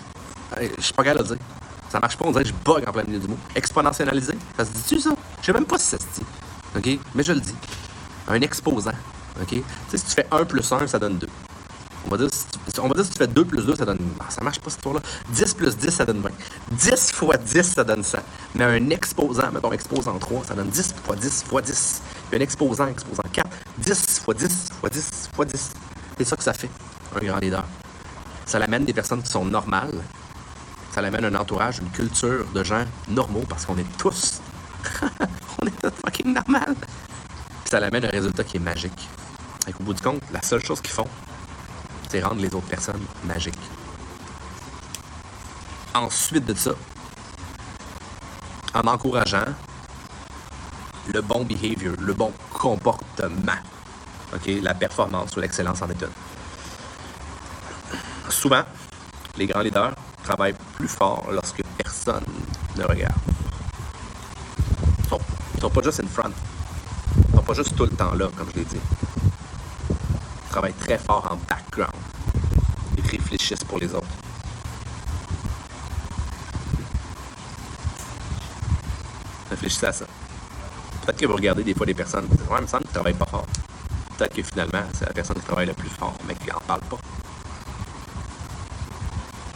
Je 0.77 0.81
suis 0.81 0.93
pas 0.93 1.03
capable 1.03 1.27
de 1.27 1.35
dire. 1.35 1.45
Ça 1.89 1.99
marche 1.99 2.17
pas, 2.17 2.25
on 2.25 2.31
dirait 2.31 2.43
que 2.43 2.49
je 2.49 2.53
bug 2.53 2.83
en 2.87 2.91
plein 2.91 3.03
milieu 3.03 3.19
du 3.19 3.27
mot. 3.27 3.37
Exponentialisé, 3.55 4.37
ça 4.55 4.65
se 4.65 4.71
dit-tu 4.71 4.99
ça? 4.99 5.15
Je 5.41 5.45
sais 5.45 5.53
même 5.53 5.65
pas 5.65 5.79
si 5.79 5.87
ça 5.87 5.97
se 5.97 6.05
dit. 6.19 6.99
Mais 7.15 7.23
je 7.23 7.33
le 7.33 7.39
dis. 7.39 7.55
Un 8.27 8.41
exposant. 8.41 8.91
OK? 9.41 9.47
Tu 9.47 9.63
sais, 9.89 9.97
si 9.97 10.05
tu 10.05 10.11
fais 10.11 10.27
1 10.31 10.45
plus 10.45 10.71
1, 10.71 10.85
ça 10.85 10.99
donne 10.99 11.17
2. 11.17 11.27
On 12.05 12.09
va 12.09 12.17
dire, 12.17 12.29
si 12.31 12.45
tu, 12.45 12.59
si 13.03 13.09
tu 13.09 13.17
fais 13.17 13.27
2 13.27 13.45
plus 13.45 13.65
2, 13.65 13.75
ça 13.75 13.85
donne. 13.85 13.99
Ah, 14.19 14.25
ça 14.29 14.43
marche 14.43 14.59
pas 14.59 14.69
cette 14.69 14.79
histoire-là. 14.79 15.01
10 15.29 15.53
plus 15.55 15.75
10, 15.75 15.89
ça 15.89 16.05
donne 16.05 16.21
20. 16.21 16.29
10 16.71 17.11
fois 17.11 17.37
10, 17.37 17.63
ça 17.63 17.83
donne 17.83 18.03
100. 18.03 18.19
Mais 18.55 18.65
un 18.65 18.89
exposant, 18.89 19.51
mettons 19.51 19.71
exposant 19.71 20.17
3, 20.17 20.45
ça 20.45 20.53
donne 20.53 20.69
10 20.69 20.95
fois 21.03 21.15
10 21.15 21.43
fois 21.43 21.61
10. 21.61 22.01
Un 22.31 22.39
exposant, 22.39 22.87
exposant 22.87 23.23
4, 23.31 23.49
10 23.79 24.19
fois 24.19 24.33
10 24.33 24.69
fois 24.79 24.89
10 24.89 25.29
fois 25.33 25.45
10. 25.45 25.71
C'est 26.17 26.23
ça 26.25 26.35
que 26.35 26.43
ça 26.43 26.53
fait, 26.53 26.69
un 27.15 27.25
grand 27.25 27.39
leader. 27.39 27.63
Ça 28.45 28.59
l'amène 28.59 28.85
des 28.85 28.93
personnes 28.93 29.23
qui 29.23 29.31
sont 29.31 29.45
normales. 29.45 30.03
Ça 30.91 31.01
l'amène 31.01 31.25
un 31.25 31.35
entourage, 31.35 31.79
une 31.79 31.89
culture 31.89 32.45
de 32.53 32.63
gens 32.63 32.83
normaux 33.07 33.43
parce 33.47 33.65
qu'on 33.65 33.77
est 33.77 33.97
tous. 33.97 34.41
on 35.61 35.67
est 35.67 35.81
tous 35.81 35.91
fucking 36.05 36.33
normal. 36.33 36.75
Puis 36.79 37.69
ça 37.71 37.79
l'amène 37.79 38.05
un 38.05 38.09
résultat 38.09 38.43
qui 38.43 38.57
est 38.57 38.61
magique. 38.61 39.07
Et 39.67 39.73
au 39.79 39.83
bout 39.83 39.93
du 39.93 40.01
compte, 40.01 40.21
la 40.31 40.41
seule 40.41 40.63
chose 40.63 40.81
qu'ils 40.81 40.93
font, 40.93 41.07
c'est 42.09 42.21
rendre 42.21 42.41
les 42.41 42.53
autres 42.53 42.67
personnes 42.67 43.01
magiques. 43.23 43.53
Ensuite 45.93 46.45
de 46.45 46.53
ça, 46.53 46.71
en 48.73 48.87
encourageant 48.87 49.45
le 51.13 51.21
bon 51.21 51.43
behavior, 51.43 51.95
le 51.99 52.13
bon 52.13 52.31
comportement, 52.53 53.59
la 54.45 54.73
performance 54.73 55.35
ou 55.35 55.39
l'excellence 55.39 55.81
en 55.81 55.89
études. 55.89 56.09
Souvent, 58.29 58.63
les 59.37 59.47
grands 59.47 59.61
leaders 59.61 59.93
travaillent 60.23 60.55
plus 60.75 60.87
fort 60.87 61.27
lorsque 61.31 61.61
personne 61.77 62.23
ne 62.77 62.83
regarde. 62.83 63.13
Ils 65.11 65.55
ne 65.55 65.61
sont 65.61 65.69
pas 65.69 65.81
juste 65.81 65.99
in 65.99 66.07
front. 66.07 66.31
Ils 67.17 67.31
ne 67.31 67.37
sont 67.37 67.43
pas 67.43 67.53
juste 67.53 67.75
tout 67.75 67.83
le 67.83 67.89
temps 67.89 68.13
là, 68.13 68.29
comme 68.37 68.47
je 68.53 68.59
l'ai 68.59 68.65
dit. 68.65 68.77
Ils 69.89 70.49
travaillent 70.49 70.73
très 70.73 70.97
fort 70.97 71.27
en 71.29 71.35
background. 71.49 71.91
Ils 72.97 73.05
réfléchissent 73.05 73.63
pour 73.65 73.79
les 73.79 73.93
autres. 73.93 74.07
Réfléchissez 79.49 79.87
à 79.87 79.91
ça. 79.91 80.05
Peut-être 81.09 81.21
que 81.21 81.25
vous 81.25 81.37
regardez 81.37 81.63
des 81.63 81.73
fois 81.73 81.87
des 81.87 81.95
personnes, 81.95 82.25
ouais, 82.25 82.57
il 82.59 82.61
me 82.61 82.67
semble 82.67 82.85
ne 82.85 82.91
travaillent 82.91 83.15
pas 83.15 83.25
fort. 83.25 83.47
Peut-être 84.15 84.35
que 84.35 84.43
finalement, 84.43 84.83
c'est 84.93 85.07
la 85.07 85.13
personne 85.13 85.37
qui 85.37 85.41
travaille 85.41 85.65
le 85.65 85.73
plus 85.73 85.89
fort, 85.89 86.13
mais 86.27 86.35
qui 86.35 86.47
n'en 86.49 86.59
parle 86.67 86.81
pas. 86.81 86.99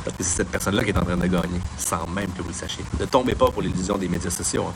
Parce 0.03 0.17
que 0.17 0.23
c'est 0.23 0.37
cette 0.37 0.49
personne-là 0.49 0.83
qui 0.83 0.89
est 0.89 0.97
en 0.97 1.05
train 1.05 1.15
de 1.15 1.27
gagner, 1.27 1.61
sans 1.77 2.07
même 2.07 2.31
que 2.31 2.41
vous 2.41 2.47
le 2.47 2.55
sachiez. 2.55 2.83
Ne 2.99 3.05
tombez 3.05 3.35
pas 3.35 3.51
pour 3.51 3.61
l'illusion 3.61 3.99
des 3.99 4.07
médias 4.07 4.31
sociaux. 4.31 4.65
Hein. 4.67 4.73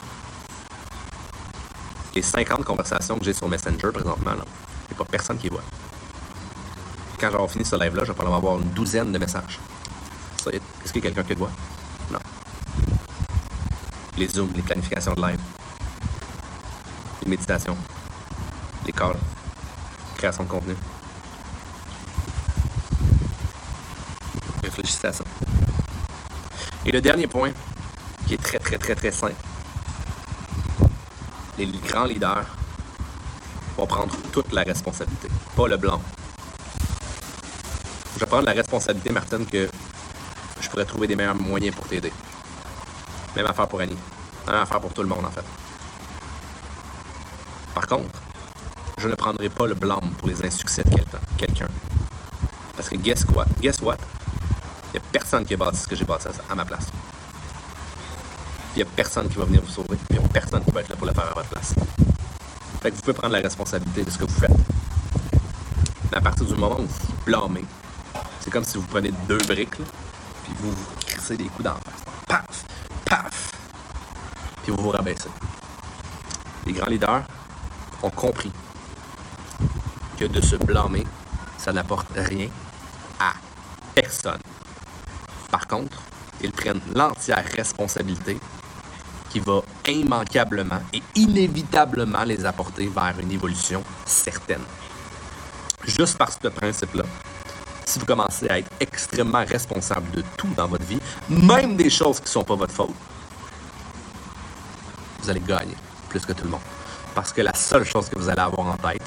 Les 2.13 2.21
50 2.21 2.63
conversations 2.63 3.17
que 3.17 3.25
j'ai 3.25 3.33
sur 3.33 3.49
Messenger 3.49 3.89
présentement, 3.91 4.33
il 4.33 4.35
n'y 4.35 4.93
a 4.93 4.97
pas 4.99 5.05
personne 5.05 5.39
qui 5.39 5.49
voit 5.49 5.63
quand 7.19 7.31
j'aurai 7.31 7.47
fini 7.47 7.65
ce 7.65 7.75
live-là, 7.75 8.03
je 8.03 8.09
vais 8.09 8.13
probablement 8.13 8.37
avoir 8.37 8.61
une 8.61 8.69
douzaine 8.69 9.11
de 9.11 9.17
messages. 9.17 9.57
Est-ce 10.45 10.93
qu'il 10.93 11.03
y 11.03 11.07
a 11.07 11.09
quelqu'un 11.09 11.23
qui 11.23 11.33
le 11.33 11.39
voit? 11.39 11.51
Non. 12.11 12.19
Les 14.15 14.27
zooms, 14.27 14.51
les 14.55 14.61
planifications 14.61 15.15
de 15.15 15.21
live, 15.21 15.39
les 17.27 18.91
calls, 18.91 19.15
création 20.17 20.43
de 20.43 20.49
contenu. 20.49 20.75
Réfléchissez 24.63 25.07
à 25.07 25.13
ça. 25.13 25.23
Et 26.85 26.91
le 26.91 27.01
dernier 27.01 27.27
point, 27.27 27.51
qui 28.25 28.35
est 28.35 28.41
très, 28.41 28.59
très, 28.59 28.77
très, 28.77 28.95
très 28.95 29.11
simple. 29.11 29.35
Les 31.57 31.65
grands 31.65 32.05
leaders 32.05 32.45
vont 33.77 33.87
prendre 33.87 34.15
toute 34.31 34.51
la 34.53 34.63
responsabilité, 34.63 35.27
pas 35.55 35.67
le 35.67 35.77
blanc, 35.77 36.01
je 38.17 38.21
vais 38.21 38.25
prendre 38.25 38.47
la 38.47 38.53
responsabilité, 38.53 39.11
Martin, 39.11 39.45
que 39.45 39.69
je 40.59 40.69
pourrais 40.69 40.85
trouver 40.85 41.05
des 41.05 41.15
meilleurs 41.15 41.35
moyens 41.35 41.75
pour 41.75 41.87
t'aider. 41.87 42.11
Même 43.35 43.45
affaire 43.45 43.67
pour 43.67 43.79
Annie. 43.79 43.95
Même 44.47 44.55
affaire 44.55 44.79
pour 44.79 44.91
tout 44.91 45.03
le 45.03 45.07
monde, 45.07 45.23
en 45.23 45.29
fait. 45.29 45.43
Par 47.77 47.85
contre, 47.85 48.19
je 48.97 49.07
ne 49.07 49.13
prendrai 49.13 49.49
pas 49.49 49.67
le 49.67 49.75
blâme 49.75 50.09
pour 50.17 50.27
les 50.27 50.43
insuccès 50.43 50.83
de 50.83 50.89
quelqu'un. 51.37 51.67
Parce 52.75 52.89
que 52.89 52.95
guess 52.95 53.23
what? 53.35 53.45
Guess 53.61 53.81
what? 53.81 53.97
Il 54.95 54.95
Il 54.95 54.99
n'y 54.99 55.05
a 55.05 55.11
personne 55.11 55.45
qui 55.45 55.53
a 55.53 55.57
bâti 55.57 55.77
ce 55.77 55.87
que 55.87 55.95
j'ai 55.95 56.03
bâti 56.03 56.27
à 56.49 56.55
ma 56.55 56.65
place. 56.65 56.87
Il 58.73 58.77
n'y 58.77 58.81
a 58.81 58.85
personne 58.95 59.29
qui 59.29 59.37
va 59.37 59.45
venir 59.45 59.61
vous 59.61 59.71
sauver. 59.71 59.95
Il 60.09 60.17
n'y 60.17 60.25
a 60.25 60.27
personne 60.27 60.63
qui 60.65 60.71
va 60.71 60.81
être 60.81 60.89
là 60.89 60.95
pour 60.95 61.05
le 61.05 61.13
faire 61.13 61.29
à 61.29 61.35
votre 61.35 61.49
place. 61.49 61.75
Fait 62.81 62.89
que 62.89 62.95
vous 62.95 63.01
pouvez 63.01 63.13
prendre 63.13 63.33
la 63.33 63.41
responsabilité 63.41 64.03
de 64.03 64.09
ce 64.09 64.17
que 64.17 64.25
vous 64.25 64.39
faites. 64.39 64.57
Mais 66.11 66.17
à 66.17 66.21
partir 66.21 66.45
du 66.45 66.55
moment 66.55 66.79
où 66.79 66.87
vous 66.87 66.87
vous 66.87 67.25
blâmez, 67.27 67.65
c'est 68.39 68.49
comme 68.49 68.63
si 68.63 68.79
vous 68.79 68.87
prenez 68.87 69.11
deux 69.27 69.37
briques, 69.37 69.75
puis 69.75 70.53
vous 70.61 70.71
vous 70.71 70.85
crissez 71.05 71.37
des 71.37 71.43
coups 71.43 71.65
d'en 71.65 71.75
face. 71.75 72.03
Paf! 72.27 72.65
Paf! 73.05 73.51
Puis 74.63 74.71
vous 74.71 74.81
vous 74.81 74.89
rabaissez. 74.89 75.29
Les 76.65 76.73
grands 76.73 76.89
leaders 76.89 77.21
ont 78.03 78.09
compris 78.09 78.51
que 80.17 80.25
de 80.25 80.41
se 80.41 80.55
blâmer, 80.55 81.05
ça 81.57 81.71
n'apporte 81.71 82.07
rien 82.15 82.49
à 83.19 83.33
personne. 83.93 84.39
Par 85.51 85.67
contre, 85.67 85.97
ils 86.41 86.51
prennent 86.51 86.81
l'entière 86.93 87.45
responsabilité 87.55 88.37
qui 89.29 89.39
va 89.39 89.61
immanquablement 89.87 90.81
et 90.93 91.01
inévitablement 91.15 92.23
les 92.23 92.45
apporter 92.45 92.87
vers 92.87 93.15
une 93.19 93.31
évolution 93.31 93.83
certaine. 94.05 94.61
Juste 95.85 96.17
par 96.17 96.31
ce 96.31 96.47
principe-là, 96.47 97.03
si 97.85 97.99
vous 97.99 98.05
commencez 98.05 98.49
à 98.49 98.59
être 98.59 98.69
extrêmement 98.79 99.45
responsable 99.45 100.11
de 100.11 100.23
tout 100.37 100.49
dans 100.55 100.67
votre 100.67 100.85
vie, 100.85 100.99
même 101.29 101.75
des 101.75 101.89
choses 101.89 102.17
qui 102.17 102.25
ne 102.25 102.29
sont 102.29 102.43
pas 102.43 102.55
votre 102.55 102.73
faute, 102.73 102.93
vous 105.21 105.29
allez 105.29 105.39
gagner 105.39 105.75
plus 106.09 106.25
que 106.25 106.33
tout 106.33 106.43
le 106.43 106.51
monde. 106.51 106.76
Parce 107.17 107.33
que 107.33 107.41
la 107.41 107.55
seule 107.55 107.83
chose 107.83 108.09
que 108.09 108.19
vous 108.19 108.29
allez 108.29 108.41
avoir 108.41 108.67
en 108.67 108.77
tête, 108.77 109.01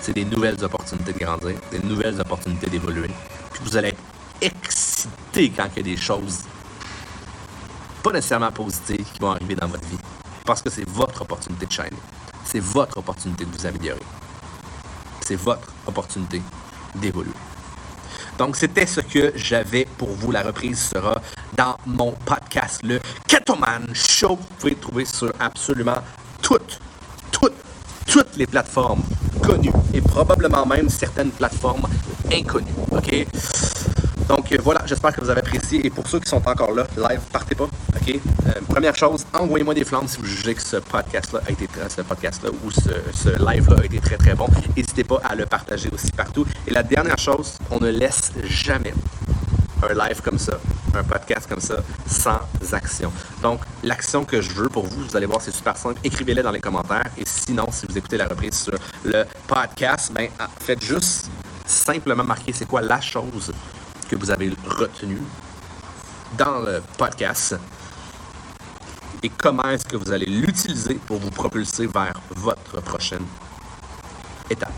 c'est 0.00 0.12
des 0.12 0.24
nouvelles 0.24 0.64
opportunités 0.64 1.12
de 1.12 1.18
grandir, 1.20 1.54
des 1.70 1.78
nouvelles 1.78 2.20
opportunités 2.20 2.68
d'évoluer. 2.68 3.06
Puis 3.52 3.60
vous 3.62 3.76
allez 3.76 3.90
être 3.90 4.00
excité 4.40 5.52
quand 5.56 5.68
il 5.76 5.76
y 5.76 5.92
a 5.92 5.94
des 5.94 5.96
choses 5.96 6.40
pas 8.02 8.10
nécessairement 8.10 8.50
positives 8.50 9.06
qui 9.12 9.20
vont 9.20 9.30
arriver 9.30 9.54
dans 9.54 9.68
votre 9.68 9.86
vie. 9.86 9.98
Parce 10.44 10.60
que 10.60 10.68
c'est 10.68 10.88
votre 10.88 11.22
opportunité 11.22 11.66
de 11.66 11.70
shiner. 11.70 11.90
C'est 12.44 12.58
votre 12.58 12.98
opportunité 12.98 13.44
de 13.44 13.50
vous 13.56 13.64
améliorer. 13.64 14.02
C'est 15.20 15.36
votre 15.36 15.72
opportunité 15.86 16.42
d'évoluer. 16.96 17.30
Donc, 18.38 18.56
c'était 18.56 18.86
ce 18.86 19.02
que 19.02 19.32
j'avais 19.36 19.86
pour 19.98 20.08
vous. 20.08 20.32
La 20.32 20.42
reprise 20.42 20.88
sera 20.88 21.22
dans 21.56 21.76
mon 21.86 22.10
podcast, 22.10 22.80
le 22.82 22.98
Ketoman 23.28 23.86
Show. 23.94 24.30
Vous 24.34 24.56
pouvez 24.58 24.72
le 24.72 24.80
trouver 24.80 25.04
sur 25.04 25.32
absolument 25.38 26.02
toutes, 26.42 26.80
toutes, 27.30 27.54
toutes 28.06 28.36
les 28.36 28.46
plateformes 28.46 29.02
connues 29.42 29.72
et 29.94 30.00
probablement 30.00 30.66
même 30.66 30.88
certaines 30.88 31.30
plateformes 31.30 31.86
inconnues. 32.32 32.74
OK? 32.90 33.26
Donc 34.28 34.50
euh, 34.52 34.58
voilà, 34.62 34.82
j'espère 34.86 35.14
que 35.14 35.20
vous 35.20 35.30
avez 35.30 35.40
apprécié. 35.40 35.86
Et 35.86 35.90
pour 35.90 36.06
ceux 36.08 36.20
qui 36.20 36.28
sont 36.28 36.42
encore 36.46 36.72
là, 36.72 36.86
live, 36.96 37.20
partez 37.32 37.54
pas. 37.54 37.64
OK? 37.64 38.08
Euh, 38.08 38.52
première 38.68 38.96
chose, 38.96 39.24
envoyez-moi 39.32 39.74
des 39.74 39.84
flammes 39.84 40.08
si 40.08 40.18
vous 40.18 40.26
jugez 40.26 40.54
que 40.54 40.62
ce 40.62 40.76
podcast-là 40.76 41.40
a 41.46 41.50
été 41.50 41.68
ce 41.88 42.02
podcast-là 42.02 42.50
ou 42.64 42.70
ce 42.70 43.28
live-là 43.28 43.76
a 43.80 43.84
été 43.84 43.98
très 43.98 44.16
très 44.16 44.34
bon. 44.34 44.46
N'hésitez 44.76 45.04
pas 45.04 45.20
à 45.24 45.34
le 45.34 45.46
partager 45.46 45.88
aussi 45.92 46.10
partout. 46.10 46.44
Et 46.66 46.72
la 46.72 46.82
dernière 46.82 47.18
chose, 47.18 47.58
on 47.70 47.78
ne 47.78 47.90
laisse 47.90 48.32
jamais 48.44 48.94
un 49.82 49.94
live 49.94 50.20
comme 50.22 50.38
ça, 50.38 50.58
un 50.96 51.04
podcast 51.04 51.48
comme 51.48 51.60
ça, 51.60 51.76
sans 52.06 52.40
action. 52.72 53.12
Donc, 53.42 53.60
l'action 53.82 54.24
que 54.24 54.40
je 54.40 54.50
veux 54.52 54.68
pour 54.68 54.86
vous, 54.86 55.04
vous 55.04 55.16
allez 55.16 55.26
voir, 55.26 55.40
c'est 55.40 55.54
super 55.54 55.76
simple. 55.76 56.00
Écrivez-les 56.02 56.42
dans 56.42 56.50
les 56.50 56.60
commentaires. 56.60 57.10
Et 57.18 57.24
sinon, 57.24 57.68
si 57.70 57.86
vous 57.86 57.96
écoutez 57.96 58.16
la 58.16 58.26
reprise 58.26 58.54
sur 58.54 58.78
le 59.04 59.24
podcast, 59.46 60.12
ben, 60.12 60.28
ah, 60.38 60.48
faites 60.60 60.82
juste 60.82 61.30
simplement 61.66 62.24
marquer 62.24 62.52
c'est 62.52 62.66
quoi 62.66 62.80
la 62.80 63.00
chose 63.00 63.52
que 64.08 64.16
vous 64.16 64.30
avez 64.30 64.52
retenu 64.66 65.20
dans 66.38 66.60
le 66.60 66.82
podcast 66.96 67.56
et 69.22 69.30
comment 69.30 69.68
est-ce 69.70 69.84
que 69.84 69.96
vous 69.96 70.12
allez 70.12 70.26
l'utiliser 70.26 70.94
pour 70.94 71.18
vous 71.18 71.30
propulser 71.30 71.86
vers 71.86 72.20
votre 72.36 72.80
prochaine 72.82 73.24
étape, 74.50 74.72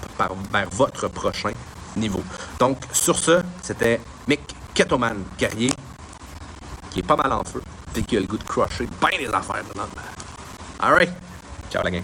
vers 0.52 0.70
votre 0.70 1.08
prochain 1.08 1.50
niveau. 1.96 2.22
Donc, 2.58 2.78
sur 2.92 3.18
ce, 3.18 3.42
c'était 3.62 4.00
Mick 4.26 4.40
Ketoman 4.74 5.24
Guerrier, 5.38 5.72
qui 6.90 7.00
est 7.00 7.06
pas 7.06 7.16
mal 7.16 7.32
en 7.32 7.44
feu 7.44 7.62
et 7.96 8.02
qui 8.02 8.16
a 8.16 8.20
le 8.20 8.26
goût 8.26 8.38
de 8.38 8.44
crusher 8.44 8.86
bien 9.00 9.18
les 9.18 9.28
affaires. 9.28 9.62
Alright, 10.80 11.10
ciao 11.70 11.82
la 11.82 11.90
gang. 11.90 12.02